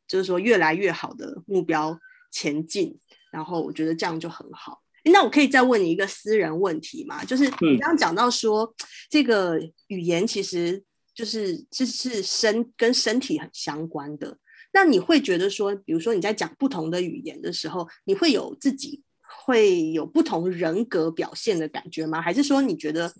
[0.08, 1.98] 就是说越来越好的目标
[2.30, 2.98] 前进。
[3.30, 4.82] 然后我觉得这样就很好。
[5.04, 7.24] 那我可以再问你一个私人问题吗？
[7.24, 8.74] 就是你刚刚讲到说，嗯、
[9.10, 9.58] 这个
[9.88, 10.84] 语言其实。
[11.16, 14.36] 就是这是身跟身体很相关的。
[14.76, 22.20] 那你会觉得说，比如说你在讲不同的语言的时候，你会有自己会有不同人格表现的感觉吗？
[22.20, 23.10] 还是说你觉得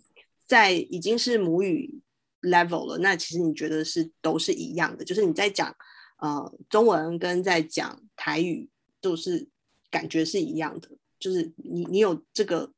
[0.44, 1.98] 在已经是母语
[2.42, 5.02] level 了，那其实你觉得是都是一样的？
[5.02, 5.74] 就是你在讲
[6.18, 8.68] 呃中文跟在讲台语
[9.00, 9.48] 都是
[9.90, 10.90] 感觉是一样的？
[11.18, 12.70] 就是你你有这个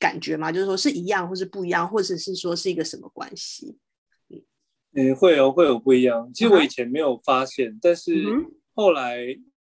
[0.00, 0.50] 感觉吗？
[0.50, 3.78] 就是说是一样，或是不一样，或者是说是一个什么关系？
[4.96, 6.30] 嗯，会有会有不一样。
[6.32, 8.14] 其实我以前没有发现，嗯、但是
[8.74, 9.18] 后来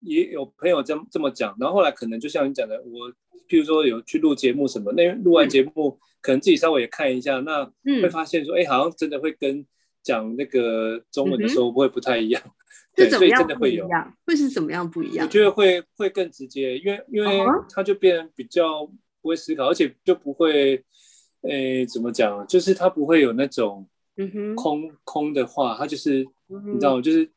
[0.01, 1.55] 也有朋友这么这么讲。
[1.59, 3.09] 然后后来可能就像你讲的，我
[3.49, 7.65] 譬如说有去录节目什么，那录完节目、嗯、可能自己稍微也看一下，那
[8.01, 9.65] 会发现说，哎、嗯，好像真的会跟
[10.03, 12.39] 讲那个中文的时候会不太一样。
[12.45, 12.51] 嗯、
[12.95, 13.89] 对，所以真的会有，
[14.27, 15.25] 会是怎么样不一样？
[15.25, 17.39] 我觉得会会更直接，因为因为
[17.73, 18.85] 他就变比较
[19.21, 20.83] 不会思考，而且就不会，
[21.41, 22.45] 诶，怎么讲？
[22.45, 23.87] 就是他不会有那种。
[24.17, 27.01] 嗯哼，空空的话，他就是，嗯、你知道吗？
[27.01, 27.29] 就是，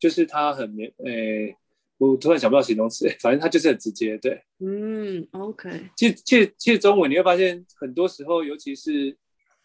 [0.00, 1.56] 就是他很诶、欸，
[1.98, 4.42] 我突然想不到形容词， 反正他就是很直接，对。
[4.58, 5.90] 嗯，OK。
[5.96, 9.16] 其实，其实，其实中文你会发现，很多时候，尤其是，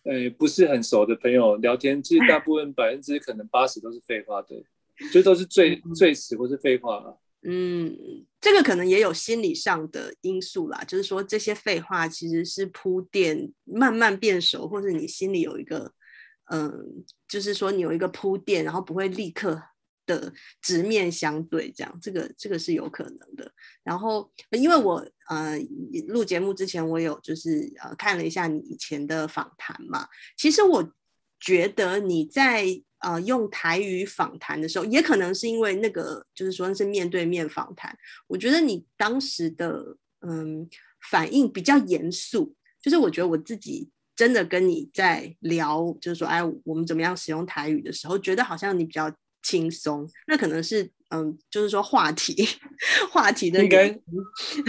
[0.03, 4.63] 诶、欸，不是很熟的朋友聊天，其实 大部分百分之可能八十都是废话，对，
[5.11, 7.17] 就都是最最死或是废话了。
[7.41, 7.97] 嗯，
[8.39, 15.91] 这个可能也有心理上的因素啦，就是说这些废话其实是铺垫，慢慢变熟，或者你心里有一个。
[16.49, 19.61] 嗯，就是说你有一个铺垫，然后不会立刻
[20.05, 20.31] 的
[20.61, 23.51] 直面相对，这样，这个这个是有可能的。
[23.83, 25.59] 然后，因为我呃
[26.07, 30.93] 录节目之前，我有就是呃看了一下你以前的访谈嘛，其实我
[31.37, 32.65] 觉得你在
[32.99, 37.93] 呃用台语访谈的时候，也可能是因为那个就是说是面对面访谈，
[38.27, 40.69] 我觉得你当时的嗯
[41.11, 43.91] 反应比较严肃，就是我觉得我自己。
[44.18, 49.09] 真的跟你在聊，就是说，哎，我们怎么样使用台语的时候，觉得好像你比较
[49.43, 50.09] 轻松。
[50.28, 52.45] 那可能是嗯，就是说话题
[53.11, 53.97] 话题的应该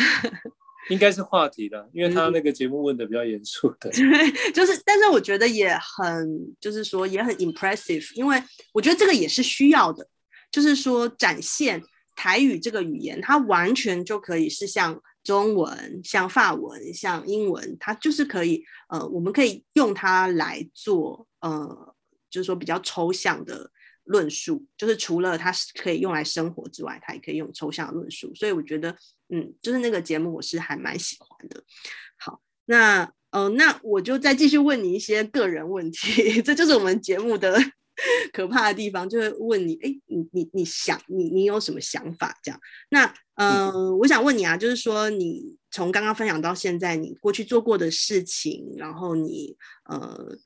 [0.90, 8.42] 应该是话题的，因为他那个节目问的比较严肃的，对， 就是，但是我觉得也很，就是说也很 impressive，因为
[8.72, 10.06] 我觉得这个也是需要的，
[10.50, 11.82] 就是说展现
[12.14, 21.94] 台语这个语言，它完全就可以是像中文、像法文、像英文，它就是可以，呃，我们可以用它来做，呃，
[22.30, 23.70] 就是说比较抽象的。
[24.10, 28.96] 论述就是除了它是可以用来生活之外，它也可以用抽象论述，所以我觉得，
[29.28, 31.62] 嗯，就是那个节目我是还蛮喜欢的。
[32.16, 37.54] 好，那呃，那我就再继续问你一些个人问题， 这就是我们节目的
[38.32, 42.38] 可怕的地方，就会问你，哎，你你你想你你有什么想法？
[42.42, 50.38] 这样，那嗯、呃，我想问你啊，就是说你从刚刚分享到现在，你过去做过的事情，然后你呃。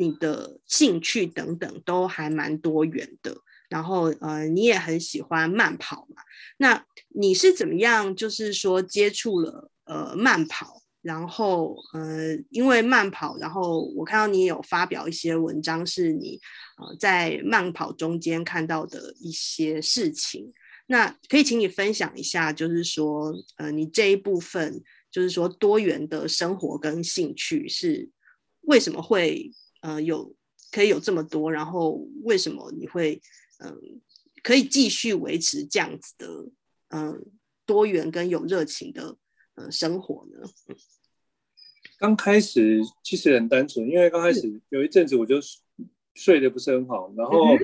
[0.00, 3.36] 你的兴趣等等都还蛮多元的，
[3.68, 6.22] 然后呃，你也很喜欢慢跑嘛？
[6.58, 16.38] 那你是怎么样，就是说接触了呃慢跑，然后呃，因为慢跑，然后我看到你有发表一些文章，是你
[16.76, 20.52] 呃在慢跑中间看到的一些事情。
[20.86, 28.10] 那可以请你分享一下，就是说呃，你这一部分就是说多元的生活跟兴趣是
[28.60, 29.50] 为什么会？
[29.80, 30.34] 呃，有
[30.72, 33.22] 可以有这么多，然后为什么你会
[33.60, 34.00] 嗯、
[34.42, 36.26] 可以继续维持这样子的
[36.88, 37.24] 嗯、
[37.64, 39.16] 多元跟有热情的
[39.54, 40.48] 呃生活呢？
[41.98, 45.36] 刚开始其实很单纯，因为刚开始有一阵子我就
[46.14, 47.56] 睡得不是很好，然后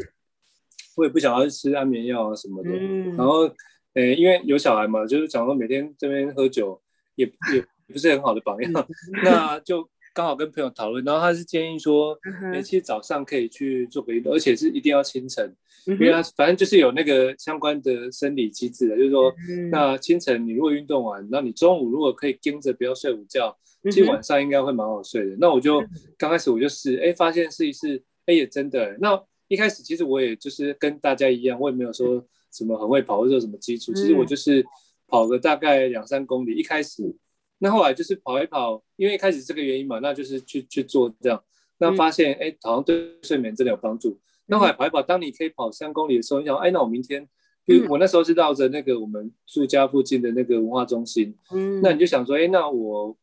[0.97, 3.49] 我也不想要吃安眠药啊什么的，嗯、然后
[3.95, 6.83] 呃因为有小孩嘛，就是讲说每天这边喝酒
[7.15, 7.25] 也
[7.55, 8.73] 也不是很好的榜样，
[9.23, 9.89] 那就。
[10.15, 12.17] 刚好跟朋友讨论，然后他是建议说，
[12.63, 15.55] 其实早上可以去做个运动，而且是一定要清晨，
[15.87, 19.35] 因为他反正就是有那个相关的生理机制的，就是说，
[19.73, 23.55] 那清晨你如果运动完，那你中午如果可以盯着不要睡午觉，
[23.91, 25.37] 其实晚上应该会蛮好睡的。
[25.41, 25.83] 那我就
[26.17, 28.97] 刚开始我就试，哎，发现试一试，哎也真的。
[29.01, 34.65] 那一开始其实我也就是跟大家一样，我也没有说什么很会跑或者什么基础，其实我就是
[35.09, 37.17] 跑个大概两三公里，一开始。
[37.59, 41.43] 那后来就是跑一跑，因为一开始这个原因嘛，那就是去去做这样，
[41.79, 44.21] 那发现哎、嗯，好像对睡眠真的有帮助。
[44.47, 47.27] 那后来跑一跑，当你可以跑三公里的时候，你想，哎，那我明天，
[47.65, 53.17] 因为我那时候是绕着那个我们住家附近的那个文化中心，嗯，那你就想说，哎，那我，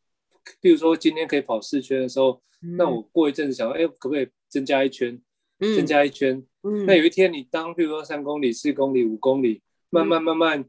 [0.59, 2.41] 比如说今天可以跑四圈的时候，
[2.77, 5.21] 那我过一阵子想说，哎，可不可以增加一圈，
[5.59, 6.43] 增加一圈？
[6.63, 6.85] 嗯。
[6.87, 10.65] 那有一天你当，比如说三公里、四公里、五公里，慢慢慢慢。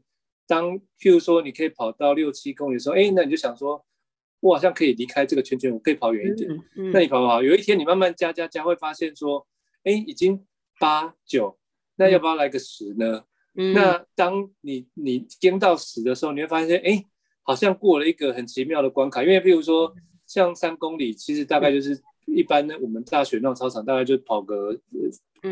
[0.53, 3.83] 当譬如说你可以跑到六七公里的时候，哎，那你就想说，
[4.39, 6.51] 我好像可以离开这个圈圈，我可以跑远一点。
[6.51, 9.47] 嗯嗯、那你跑跑，有一天你慢慢加加加，会发现说，
[9.83, 10.45] 哎，已经
[10.79, 11.57] 八九，
[11.95, 13.23] 那要不要来个十呢？
[13.55, 17.03] 嗯、那当你你跟到十的时候，你会发现，哎，
[17.41, 19.23] 好像过了一个很奇妙的关卡。
[19.23, 19.91] 因为譬如说，
[20.27, 24.79] 像三公里，其实大概就是一般呢，我们大学那种操场，大概就跑个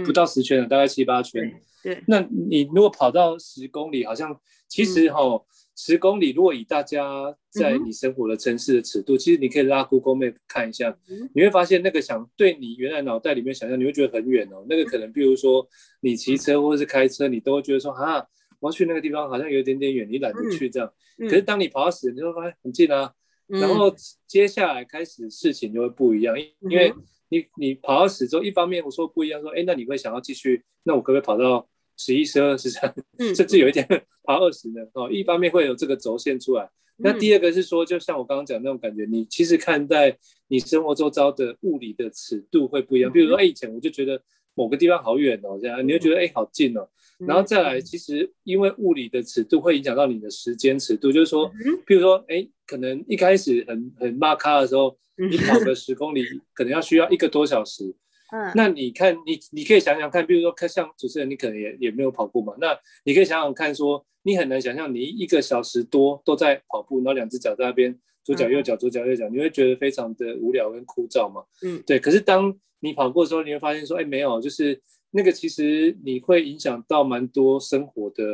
[0.06, 1.60] 不到十圈了，嗯、大概七八圈。
[1.84, 2.20] 对，那
[2.50, 4.40] 你如果跑到十公里，好像。
[4.72, 7.04] 其实哈、哦，十、嗯、公里，如果以大家
[7.50, 14.66] 在你生活的城市的尺度，嗯、其实你可以拉 Google Map 看一下，嗯、你会发现那个想对你原来脑袋里面想象，你会觉得很远哦。
[14.70, 15.68] 那个可能，比如说
[16.00, 18.26] 你骑车或者是开车，你都会觉得说，啊，
[18.62, 20.90] 我要去那个地方，好像有一点点远，你懒得去这样。
[21.18, 23.14] 嗯、可是当你跑到十，你就会发现很近啊。
[23.50, 23.94] 嗯、然后
[24.26, 26.94] 接下来开始事情就会不一样，因为
[27.32, 31.68] 你你跑到十之后，一方面我说不一样，说，哎，那你会想要继续，那我可不可以跑到？
[31.98, 32.92] 十一、十二、十三，
[33.36, 33.86] 甚至有一点
[34.24, 34.82] 跑二十呢。
[34.94, 36.68] 哦，一方面会有这个轴线出来。
[36.98, 40.18] 那第二个是说，就像我刚刚讲那种感觉，你其实看待
[40.48, 43.12] 你生活周遭的物理的尺度会不一样。
[43.12, 44.20] 比如说，哎，以前我就觉得
[44.62, 46.88] 某个地方好远哦，这样你就觉得哎，好近哦。
[47.26, 51.52] 然后再来，其实因为物理的尺度会影响到你的时间尺度，就是说，
[51.88, 57.96] 比如说，哎，可能一开始很很骂咖的时候，你跑个十公里，可能要需要一个多小时。
[58.32, 62.54] 嗯，那你看，你你可以想想看，比如说，看像主持人，你可能也也没有跑过嘛。
[62.62, 71.44] 那你可以想想看，说你很难想象，你一个小时多都在跑步，然后两只脚在那边左脚右脚左脚右脚，你会觉得非常的无聊跟枯燥嘛。
[71.64, 72.00] 嗯，对。
[72.00, 78.26] 可是当你跑过的时候，你会发现说，哎，没有，就是那个其实你会影响到蛮多生活的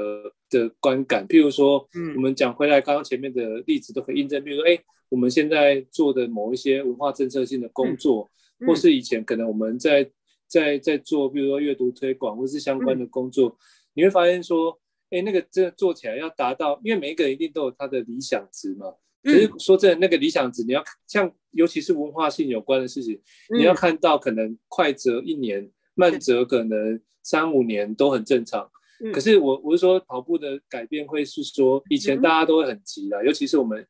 [0.50, 1.28] 的观感。
[1.28, 4.44] 譬如说，嗯，我们讲回来，刚刚前面的例子都可以印证。
[4.44, 4.80] 比如说，哎，
[5.10, 8.24] 我们现在做的某一些文化政策性的工作。
[8.24, 8.34] 嗯
[8.66, 10.10] 或是以前可能我们在
[10.48, 13.58] 在在做，比如说阅读推广或是相关的工作，嗯、
[13.94, 14.76] 你会发现说，
[15.12, 18.96] 哎，那个这做起来要达到，因为每一个人一定都有他的理想值嘛。
[19.24, 23.20] 可是说真的，那个理想值你要像，尤其是文化性有关的事情，
[23.56, 28.70] 你要看到可能快则一年，慢则可能三五年都很正常。
[29.00, 33.86] 嗯、可是我我是说跑步的改变会是说，以前大家都会很急的，嗯、尤其是我们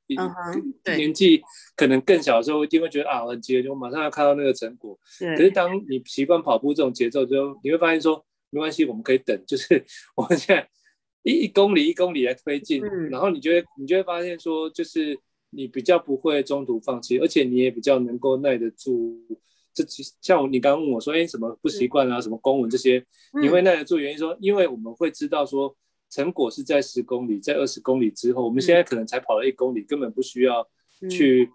[0.97, 1.41] 年纪
[1.77, 4.99] 可能更小的时候，一定会觉得啊很急，就马上要看到那个成果。
[5.17, 9.81] 可是当你习惯跑步这种节奏之后，你会发现说没关系，我们可以等，就是
[10.17, 10.67] 我们现在
[11.27, 15.19] 一一公里一公里来推进，嗯、然后你就会你就会发现说，就是
[15.49, 19.19] 你比较不会中途放弃，而且你也比较能够耐得住。
[19.73, 19.83] 这
[20.21, 23.05] 像你刚刚问我说，哎，什么不习惯啊，什么公文这些，
[23.41, 23.99] 你会耐得住？
[23.99, 25.75] 原因说，因为我们会知道说，
[26.09, 30.67] 成果是在十公里，在二十公里之后，我们现在可能才跑了一公里，根本不需要
[31.11, 31.47] 去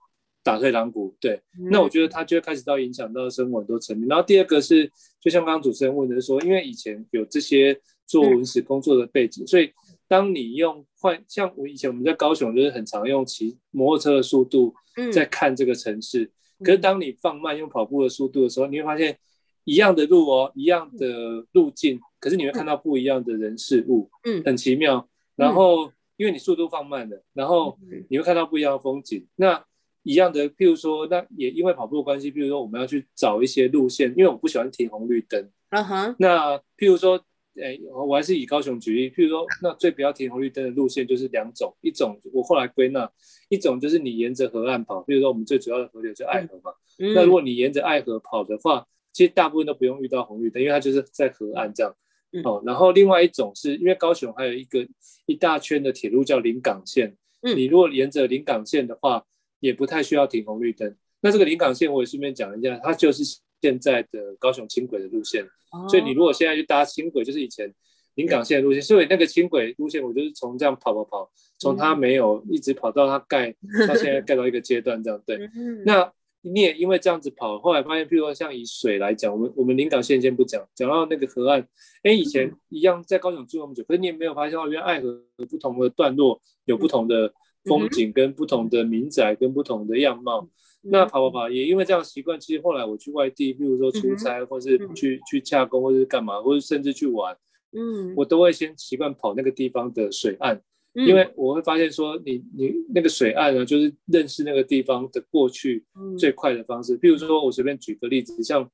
[0.45, 1.17] 打退堂鼓。
[1.19, 4.07] 对，那我觉得它就会开始到影响到生活很多层面。
[4.07, 4.89] 然后第二个是，
[5.21, 9.71] 就像刚刚主持人问的说，因为以前有这些做文史工作的背景，所以
[10.07, 14.75] 当你用换，像我以前我们在高雄就是很常用骑摩托车的速度
[15.11, 16.31] 在看这个城市。
[16.63, 19.19] 可是当你放慢用跑步的速度的时候，你会发现
[19.65, 25.09] 一样的路哦，一样的路径，可是你会看到不一样的人事物，嗯，很奇妙。
[25.35, 27.79] 然后因为你速度放慢了，然后
[28.11, 29.27] 你会看到不一样的风景。
[29.37, 29.65] 那
[30.03, 35.51] 一样的，譬如说，那也因为跑步的关系，譬如说我们要去找一些路线，因为我不喜欢停红绿灯。
[35.71, 36.15] 嗯哼。
[36.19, 37.25] 那譬如说。
[37.61, 43.11] 哎，我还是以高雄举例，譬如说，那最不要停红绿灯的路线就是两种，一种我后来归纳，
[43.49, 46.73] 一种就是你沿着河岸跑，比如说我们最主要的河流就爱河嘛。
[46.99, 51.95] 嗯、那如果你沿着爱河跑的话，其实大部分都不用遇到红绿灯，因为它就是在河岸这样。
[52.33, 54.87] 嗯、哦，然后另外一种是因为高雄还有一个
[55.27, 59.23] 一大圈的铁路叫临港线，嗯、你如果沿着临港线的话，
[59.61, 60.97] 也不太需要停红绿灯。
[61.21, 63.23] 那这个临港线我也顺便讲一下，它就是
[63.63, 65.47] 现在的高雄轻轨的路线。
[65.89, 67.73] 所以你如果现在去搭轻轨，就是以前
[68.17, 68.83] 临港线的路线。
[68.83, 73.51] 所以那个轻轨路线，我就是从这样跑跑跑，从它没有一直跑到它盖，
[73.89, 75.23] 到现在盖到一个阶段这样。
[75.25, 75.39] 对。
[75.87, 81.67] 那你也因为这样子跑，后来发现，譬如说像以水来讲，我们我们临港线先不讲，讲到那个河岸，
[82.03, 87.33] 哎，以前一样在高雄住那么久，可是你也没有发现哦，原来爱河不同的段落有不同的
[87.65, 90.49] 风景，跟不同的民宅，跟不同的样貌。
[90.83, 97.37] 那跑跑跑也因为这样习惯，其实后来我去外地，比如说出差，或是去去洽工，或是干嘛，或者甚至去玩，
[97.73, 100.61] 嗯，我都会先习惯跑那个地方的水岸，
[100.95, 101.29] 因为。
[101.37, 105.85] 我会发现说你，你你那个水岸呢，就是认识那个地方的过去
[106.19, 106.97] 最快的方式。
[106.97, 108.69] 比如说我随便举个例子，像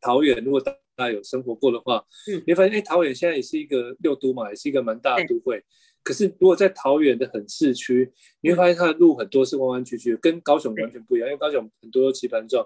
[0.00, 5.62] 桃园，如果大家有生活过的话，嗯，你会发现，哎，桃园现在也是一个六都嘛，也是一个蛮大的都会。
[6.06, 11.28] 可是，如果在桃园的很市区，你会发现它的路很多是弯弯曲曲，跟高雄完全不一样。
[11.28, 12.64] 因为高雄很多都棋盘状，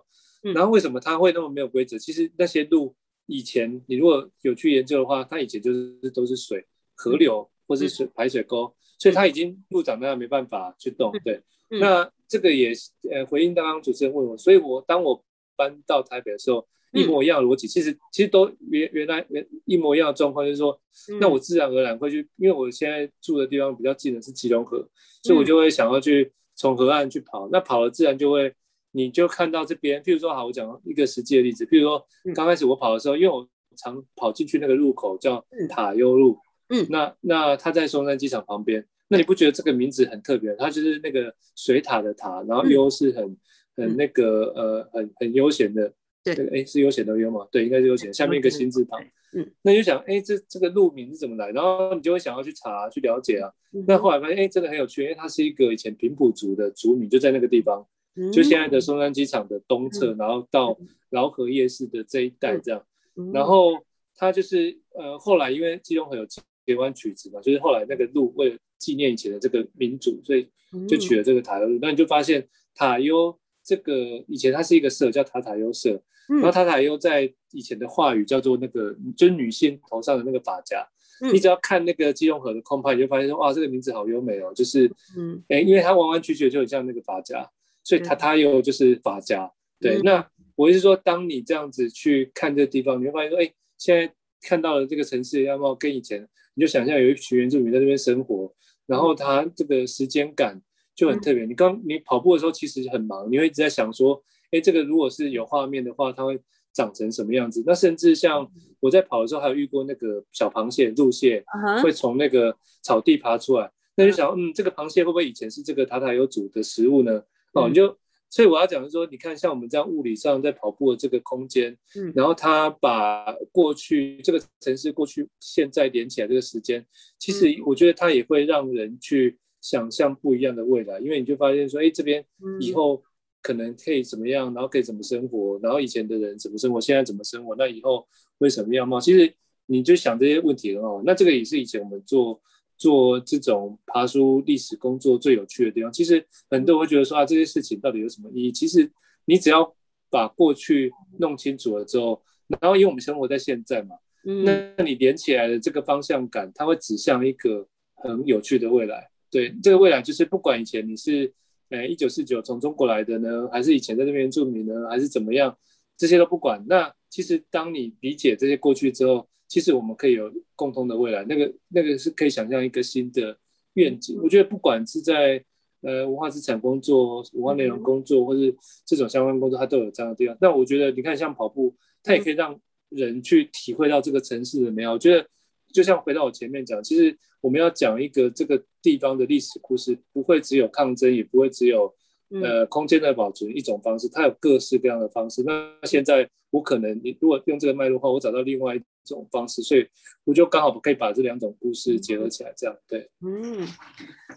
[0.54, 1.98] 然后为什么它会那么没有规则？
[1.98, 11.10] 其实那些路以前你如果有去研究的话，它以前就是都是水、河流或是水排水沟，所以它已经路长那样没办法去动。
[11.24, 12.74] 对，那这个也
[13.10, 15.24] 呃回应刚刚主持人问我，所以我当我
[15.56, 16.68] 搬到台北的时候。
[16.92, 20.78] 一模一样的逻辑，其实其实都原原来原一模一样的状况，就是说，
[21.20, 24.84] 那我自然而然会去，因为我现在住的地方比较近的是基隆河，
[25.22, 27.48] 所以我就会想要去从河岸去跑。
[27.52, 28.52] 那跑了自然就会，
[28.90, 36.36] 你就看到这边，譬如说，好，我讲一个实际的例子，譬如说，刚开始我跑的时候，因为我常跑进去那个路口叫塔悠路，
[36.70, 40.52] 嗯，那那它在松山机场旁边，那你不觉得这个名字很特别？
[40.56, 43.36] 它就是那个水塔的塔，然后悠是很
[43.76, 45.92] 很那个呃很很悠闲的。
[46.22, 47.48] 对，哎，是悠闲的悠嘛？
[47.50, 48.12] 对，应该是悠闲。
[48.12, 49.00] 下面一个心字旁，
[49.32, 51.50] 嗯，那你就想，哎，这这个路名是怎么来？
[51.50, 53.50] 然后你就会想要去查、去了解啊。
[53.86, 57.86] 那后来发现，哎，真的很有趣，因为它是一个以前平埔族的族名，就在那个地方，
[58.32, 62.84] 就现在的松山机场的东侧，然后到饶河夜市的这一带这样。
[63.32, 63.72] 然后
[64.14, 70.46] 它就是，呃，后来因为基隆很有台湾曲子嘛，就是后来那个路为了纪念以前的这个民族，所以
[70.86, 71.78] 就取了这个塔悠路。
[71.80, 73.39] 那你就发现塔悠。
[73.70, 73.94] 这个
[74.26, 75.94] 以前它是一个社，叫塔塔悠社，
[76.28, 80.84] 嗯、然后塔塔悠在以前的话语叫做那个，就是女性头上的那个发夹。
[81.20, 87.48] 嗯、你只要看那个基隆河的空拍，你就发现说，哇，这个名字好优美哦，就是，嗯，哎，因为它弯弯曲曲，就很像那个发夹，
[87.84, 89.44] 所以塔塔悠就是发夹。
[89.44, 94.12] 嗯、对，那我意思说，当你这样子去看这个地方，你会发现说，哎，现在
[94.42, 98.52] 看到了这个城市的样貌跟以前，你就想象有一群原住民在这边生活，
[98.86, 100.60] 然后它这个时间感。
[101.00, 101.46] 就很特别。
[101.46, 106.38] 你刚你跑步的时候其实很忙，你会一直在想说，哎，这个如果是有画面的话，它会
[106.74, 107.62] 长成什么样子？
[107.66, 108.46] 那甚至像
[108.80, 111.42] 我在跑的时候，还有遇过那个小螃蟹、陆蟹
[111.82, 117.22] 会从那个草地爬出来，那就想，嗯，这个螃蟹会不会以前是这个塔塔有煮的食物呢？
[117.54, 117.96] 哦，你就
[118.28, 121.74] 所以我要讲的是说，你看像我们这样物理上在跑步的这个空间，
[122.14, 126.84] 然后它把过去这个城市过去现在连起来这个时间，
[127.18, 129.38] 其实我觉得它也会让人去。
[129.60, 132.24] 想象不一样的未来，因为你就发现说，哎，这边
[132.60, 133.02] 以后
[133.42, 138.06] 可能可以怎么样，然后可以怎么生活，然后以前的人怎么生活，现在怎么生活，那以后
[138.38, 139.00] 会什么样吗？
[139.00, 139.32] 其实
[139.66, 141.02] 你就想这些问题很好。
[141.04, 142.40] 那这个也是以前我们做
[142.76, 145.92] 做这种爬书历史工作最有趣的地方。
[145.92, 148.52] 其实很多人会觉得说啊，这些事情到底有什么意义？
[148.52, 148.90] 其实
[149.26, 149.74] 你只要
[150.08, 153.94] 把过去弄清楚了之后，然后因为我们生活在现在嘛，
[154.24, 154.44] 嗯，
[154.76, 159.08] 那你连起来的这个方向感，它会指向一个很有趣的未来。
[159.30, 161.32] 对，这个未来就是不管以前你是
[161.68, 165.56] 呃一九四九从中国来的呢，还是以前在那边住民呢，还是怎么样，
[165.96, 166.64] 这些都不管。
[166.68, 171.24] 那其实当你理解这些过去之后，其实我们可以有共同的未来。
[171.28, 173.38] 那个那个是可以想象一个新的
[173.74, 174.18] 愿景。
[174.20, 175.40] 我觉得不管是在
[175.82, 178.52] 呃文化资产工作、文化内容工作，或是
[178.84, 180.36] 这种相关工作，它都有这样的地方。
[180.40, 184.94] 但我觉得你看，像跑步，它也可以让人去体会到这个城市的美好。
[184.94, 185.24] 我觉得
[185.72, 187.16] 就像回到我前面讲，其实。
[187.40, 191.94] 我们要讲一个这个地方的历史故事，不会只有抗争，也不会只有
[192.42, 195.42] 呃空间的保存一种方式，它有各式各样的方式。
[195.42, 199.88] 那现在我可能你如果用这个脉络的话，我找到另外一种方式，所以
[200.24, 203.10] 我就刚好可以把这两种故事结合起来，这样对。
[203.20, 203.66] 嗯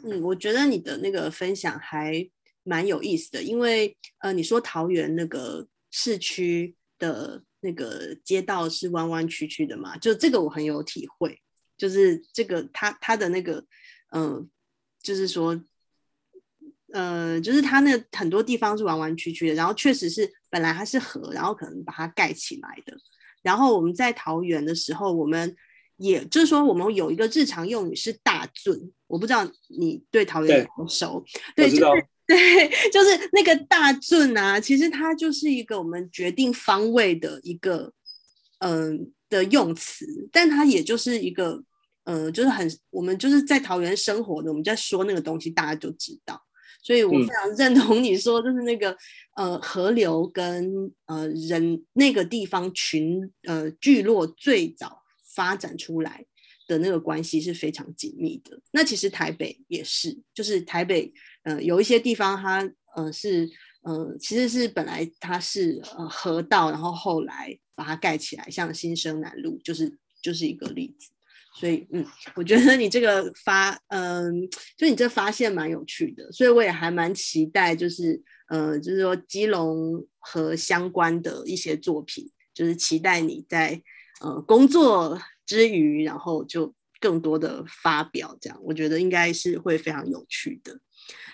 [0.03, 2.29] 嗯，我觉得你的那个分享还
[2.63, 11.37] 蛮有意思的，因为呃你说桃园那个市区的那个街道是弯弯曲曲的嘛，就这个我很有体会。
[11.83, 13.61] 就是这个，他他的那个，
[14.11, 14.47] 嗯、呃，
[15.01, 15.61] 就是说，
[16.93, 22.95] 呃，就是他那很多地方是弯弯曲曲的，然后确实是本来它是河，然后可能把它盖起来的。
[23.41, 25.53] 然后我们在桃园的时候，我们
[25.97, 31.21] 也就是说，我们有一个日常用语是大圳，我不知道你对桃园有熟？
[31.53, 37.91] 对，就是 对，就是那个大圳啊，其实它就是一个我们决定方位的一个，
[38.59, 38.97] 嗯、
[39.29, 41.61] 呃、的用词，但它也就是一个。
[42.03, 46.41] 呃，就是很，我们就是在桃园生活的，我们在说那个东西，大家就知道。
[46.81, 48.91] 所以我非常认同你说，就是那个、
[49.37, 50.69] 嗯、呃河流跟
[51.05, 55.01] 呃人那个地方群呃聚落最早
[55.33, 56.25] 发展出来
[56.67, 58.59] 的那个关系是非常紧密的。
[58.71, 63.49] 那其实台北也是，就是台北呃有一些地方它呃是
[63.83, 71.11] 呃其实是本来它是呃河道，然后后来把它盖起来，像新生南路就是就是一个例子。
[71.55, 72.03] 所以，嗯，
[72.35, 83.79] 我觉得你这个发，嗯，就你这发现蛮有趣的，所以我也还蛮期待，就是，呃，就是说基隆和相关的一些作品，就是期待你在
[84.21, 90.79] 呃工作之余，然后就更多的发表，这样我觉得应该是会非常有趣的。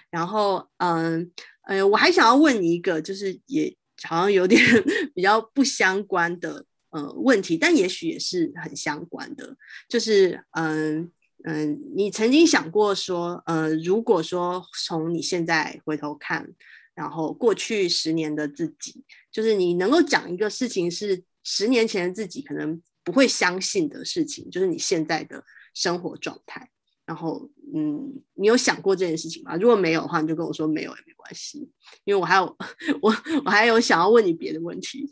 [0.09, 1.31] 然后，嗯，
[1.67, 4.59] 呃，我还想要问你一个，就是也好像有点
[5.15, 6.65] 比较不相关的。
[6.91, 9.55] 呃，问题，但也许也是很相关的，
[9.87, 11.11] 就是，嗯
[11.43, 16.49] 嗯，你曾经想过说，呃，如果说从你现在回头看，
[16.95, 26.69] 然后过去十年的自己，就是你能够讲一个事情是十年前的自己可能不会相信的事情，就是你现在的生活状态，
[27.05, 29.55] 然后，嗯，你有想过这件事情吗？
[29.55, 31.71] 如果没有的话，你就跟我说没有也没关系，
[32.03, 32.57] 因为我还有
[33.01, 33.15] 我
[33.45, 35.07] 我还有想要问你别的问题。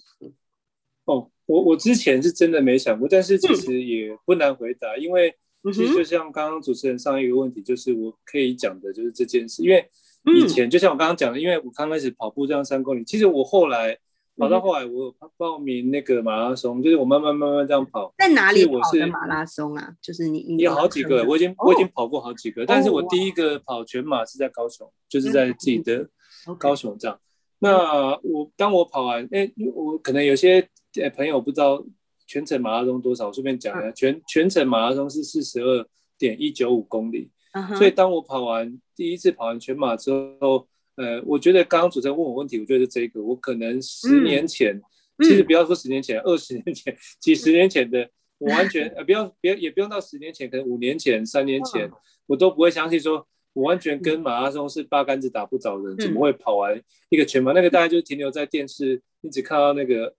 [1.47, 1.55] 哦。
[1.55, 5.33] 我我之前是真的没想过，但是其实也不难回答，嗯、因为
[5.73, 9.89] 其实就像刚刚主持人上一个问题，就是我可以讲的就是这件事，因为
[10.37, 13.97] 以前就像我刚刚讲的，因为我刚开始跑步这样三公里，其实我后来
[14.37, 18.13] 跑到后来，我报名那个马拉松，就是我慢慢慢慢这样跑。
[18.17, 19.93] 在哪里跑的马拉松啊？
[20.01, 26.09] 就是你你有好几个，我已经我已经跑过好几个，但是我第一个跑全马是在高雄，就是在自己的
[26.57, 27.19] 高雄这样。
[27.59, 30.69] 那我当我跑完，哎，我可能有些。
[31.09, 31.85] 朋友不知道
[32.25, 35.87] 全程马拉松多少，我顺便讲一下，全全程马拉松是四十二
[36.17, 37.29] 点一九五公里。
[37.53, 37.77] Uh huh.
[37.77, 51.89] 所以当我跑完第一次跑完全马之后，呃，我觉得刚刚主持人问我问题，我觉得是这个，我可能十年前，嗯、其实不要说十年前，二十、嗯、年前、几十年前的，我完全 呃不要别也不用到十年前，可能五年前、三年前，
[52.25, 56.79] 我都不会相信说，我完全跟马拉松是八竿子打不着的人，嗯、怎么会跑完
[57.09, 57.53] 一个全马？
[57.53, 60.13] 那个大概就停留在电视，你只看到那个。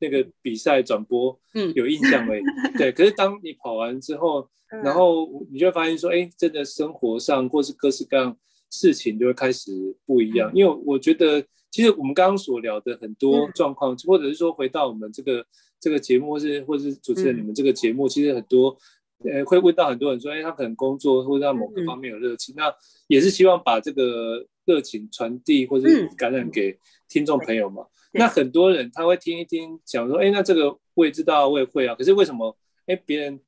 [0.00, 2.40] 那个比赛转播，嗯，有印象哎？
[2.40, 8.36] 嗯、对，可是当你跑完之后，嗯、然后你就会发现说，哎，真的生活上或是各式各样
[8.70, 9.72] 事情就会开始
[10.06, 10.50] 不一样。
[10.52, 15.44] 嗯、因为我觉得，其实我们刚刚所聊的很多状况，嗯、或者是说回到我们这个
[15.80, 18.76] 这个节目，或是或是主持人你们这个节目，嗯、其实很多
[19.24, 22.74] 呃会问到很多人说，哎，他可能工作或者他某个方面有热情，嗯、那
[23.08, 26.78] 也是希望把这个热情传递或者感染给
[27.08, 27.82] 听众朋友嘛。
[27.82, 31.94] 嗯那很多人他会听一听，讲说，哎，那这个我也知道，我也会啊。
[31.94, 32.56] 可是为什么，
[32.86, 33.38] 哎，别人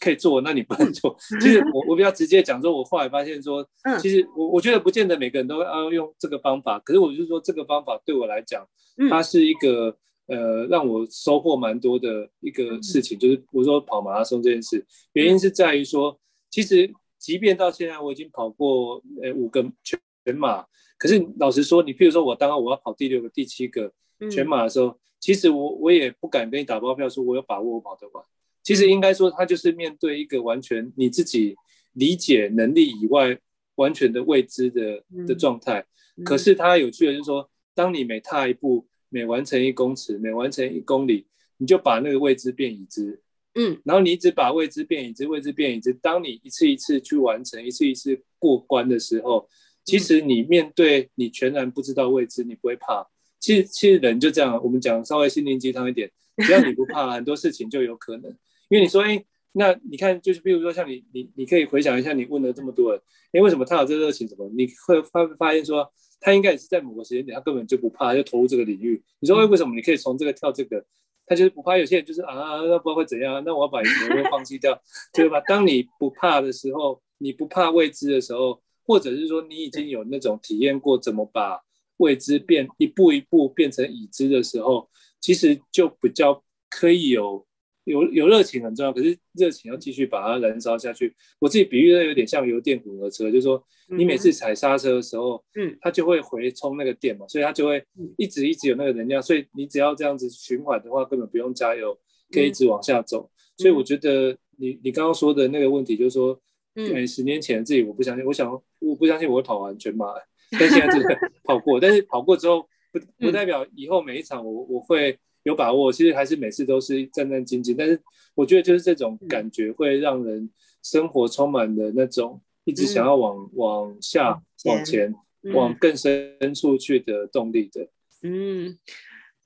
[0.00, 1.16] 可以做，那你不能做？
[1.40, 3.66] 其实我我比较直接讲说，我后来发现说，
[4.00, 6.78] 其实我我觉得不见得每个人都要用这个方法。
[6.80, 8.66] 可是我就是说，这个方法对我来讲，
[9.10, 9.96] 它是一个
[10.26, 16.18] 呃，让我收获蛮多的一个事情，就是我说跑马拉松这件事，原因是在于说，
[16.50, 19.98] 其实即便到现在我已经跑过呃五个全
[20.28, 20.64] 全马，
[20.98, 23.92] 可是老实说，你譬如说我当我要跑第六个、第七个
[24.30, 28.22] 全马的时候，其实我我也不敢跟你打包票说我有把握我跑得完。
[28.62, 31.56] 其实应该说，他就是面对一个完全你自己
[31.94, 33.38] 理解能力以外
[33.76, 35.86] 完全的未知的的状态。
[36.24, 38.86] 可是他有趣的就是说，当你每踏一步。
[39.10, 41.26] 每完成一公尺，每完成一公里，
[41.56, 43.22] 你就把那个未知变已知，
[43.54, 45.94] 嗯，然后你一直把未知变已知，未知变已知。
[45.94, 49.48] 当你一次一次去完成，一次一次过关的时候，
[49.88, 53.06] 其实你面对你全然不知道未知，你不会怕。
[53.40, 56.10] 其实，其实人就这样，我们讲稍微心灵鸡汤一点，
[56.44, 58.30] 只要你不怕，很多事情就有可能。
[58.68, 63.00] 因为你说，哎，那你看，就是比如说像你，你你可以回想一下，你问了这么多人，
[63.32, 64.28] 哎，为什么他有这热情？
[64.28, 64.46] 什么？
[64.54, 65.90] 你会发发现说。
[66.20, 69.00] 他应该也是在某个时间点，他根本就不怕，就投入这个领域。
[69.20, 70.84] 你说为为什么你可以从这个跳这个？
[71.24, 71.78] 他就是不怕。
[71.78, 74.76] 有些人就是啊，那不知道会怎样，那我要把以前都放弃掉，
[75.14, 75.40] 对吧？
[75.46, 81.60] 当你不怕的时候，你不怕未知的时候，或者是说你已经有那种体验过怎么把
[81.98, 87.46] 未知变一步一步变成已知的时候，其实就比较可以有。
[87.84, 91.16] 有有热情很重要，可是热情要继续把它燃烧下去。
[91.38, 93.64] 我自己比喻的有点像油电混合车，就是说
[93.96, 97.82] 你每次踩刹车的时候，嗯，它就会回充那个电嘛，所以它就会
[98.18, 99.22] 一直一直有那个能量。
[99.22, 101.98] 所以你只要这样子循环的话，根本不用加油，
[102.30, 103.30] 可以一直往下走。
[103.56, 106.38] 所以我觉得你你刚刚说的那个问题，就是说，
[106.78, 110.06] 嗯，十年前自己我不相信，我想我不相信我会跑完全马，
[110.58, 111.80] 但现在真的 跑过。
[111.80, 115.18] 但是跑过之后，不不代表以后每一场我我会。
[115.44, 117.98] 有把握，其实还是每次都是战战兢兢，但是
[118.34, 120.50] 我觉得就是这种感觉会让人
[120.82, 125.14] 生活充满了那种一直想要往、嗯、往下、往前、
[125.44, 127.88] 嗯、往更深处去的动力的。
[128.22, 128.76] 嗯，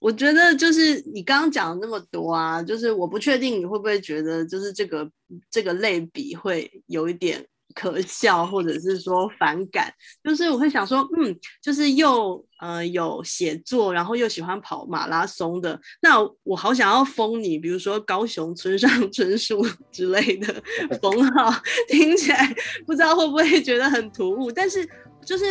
[0.03, 5.09] 我觉得就是你刚刚讲的那么多啊，就是我不确定你会不会觉得，就是这个
[5.50, 7.46] 这个类比会有一点。
[7.74, 9.90] 可笑，或者是说反感，
[10.22, 20.62] 就是我会想说，嗯，就是又呃有写作，然后又喜欢跑马拉松的，那我好想要封你，比如说高雄村上春树 之类的
[21.00, 21.50] 封号，
[21.88, 24.86] 听起来不知道会不会觉得很突兀，但是
[25.24, 25.44] 就是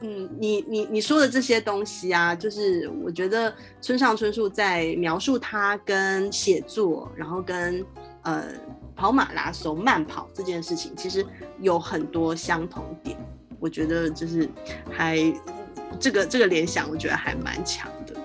[0.00, 7.84] 嗯，你你你说的这些东西啊，就是我觉得村上春树在描述他跟写作，然后跟
[8.22, 8.44] 呃。
[9.00, 11.24] 跑马拉松、慢跑这件事情，其实
[11.60, 13.16] 有很多相同点。
[13.60, 14.50] 我觉得就是
[14.90, 15.32] 还
[16.00, 18.16] 这个这个联想，我觉得还蛮强的。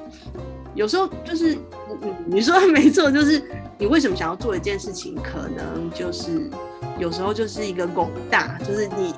[0.73, 1.53] 有时候就是
[2.01, 3.39] 你你说的没错，就是
[3.77, 6.49] 你为什么想要做一件事情，可能就是
[6.97, 9.13] 有时候就是一个广大，就是你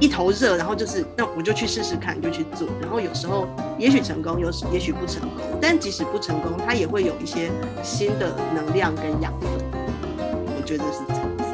[0.00, 2.66] 一头热，然后就是那我就去试试看，就去做。
[2.80, 3.46] 然后有时候
[3.78, 7.50] 也许成功，有时也许不成功，但即使不成功，它也会有一些
[7.82, 9.50] 新的能量跟养分。
[10.56, 11.44] 我觉得是这样子。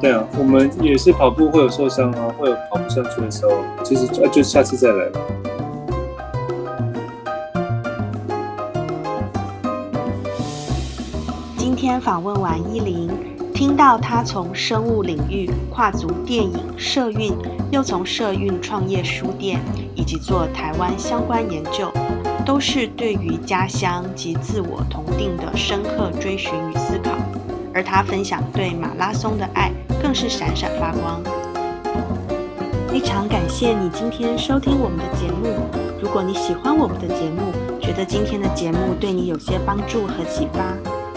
[0.00, 5.10] 对啊，我们也是跑步会有受伤啊，会有跑不上去的时候，其实就就下次再来。
[11.58, 13.10] 今天访问完依林，
[13.56, 17.32] 听到他从生物领域跨足电影、社运，
[17.70, 19.58] 又从社运创业书店，
[19.94, 21.90] 以及做台湾相关研究，
[22.44, 27.12] 都是对于家乡及自我同定的深刻追寻与思考。
[27.72, 31.22] 而他分享对马拉松的爱，更是闪闪发光。
[32.88, 35.48] 非常感谢你今天收听我们的节目。
[35.98, 40.76] 如果你喜欢我们的节目，觉得今天的节目对你有些帮助和启发，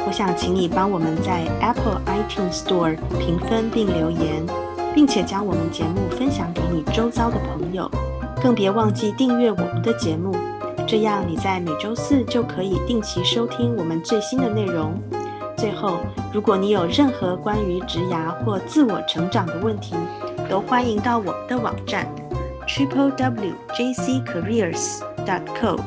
[0.10, 4.44] 我想请你帮我们在 Apple iTunes Store 评分并留言，
[4.92, 7.88] 并且将我们节目分享给你周遭的朋友。
[8.42, 10.36] 更别忘记订阅我们的节目，
[10.88, 15.00] 这样你在每周四就可以定期收听我们最新的内容。
[15.56, 16.00] 最后，
[16.34, 19.96] 如果你有任何关于职涯或自我成长的问题，
[20.50, 22.08] 都欢迎到我们的网站
[22.68, 25.80] triple w j c careers dot co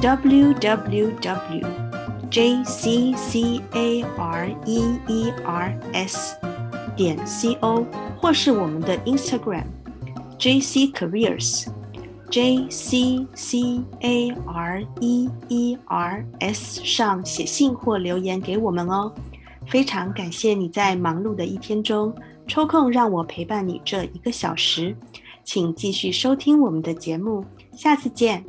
[0.00, 1.83] w w w
[2.34, 6.36] j c c a r e e r s
[6.96, 7.86] 点 c o
[8.20, 9.62] 或是我们的 Instagram
[10.36, 11.68] j c careers
[12.32, 19.12] J C C A R E E R S 上写信或留言给我们哦，
[19.68, 22.12] 非常感谢你在忙碌的一天中
[22.48, 24.96] 抽空让我陪伴你这一个小时，
[25.44, 27.44] 请继续收听我们的节目，
[27.76, 28.44] 下次见。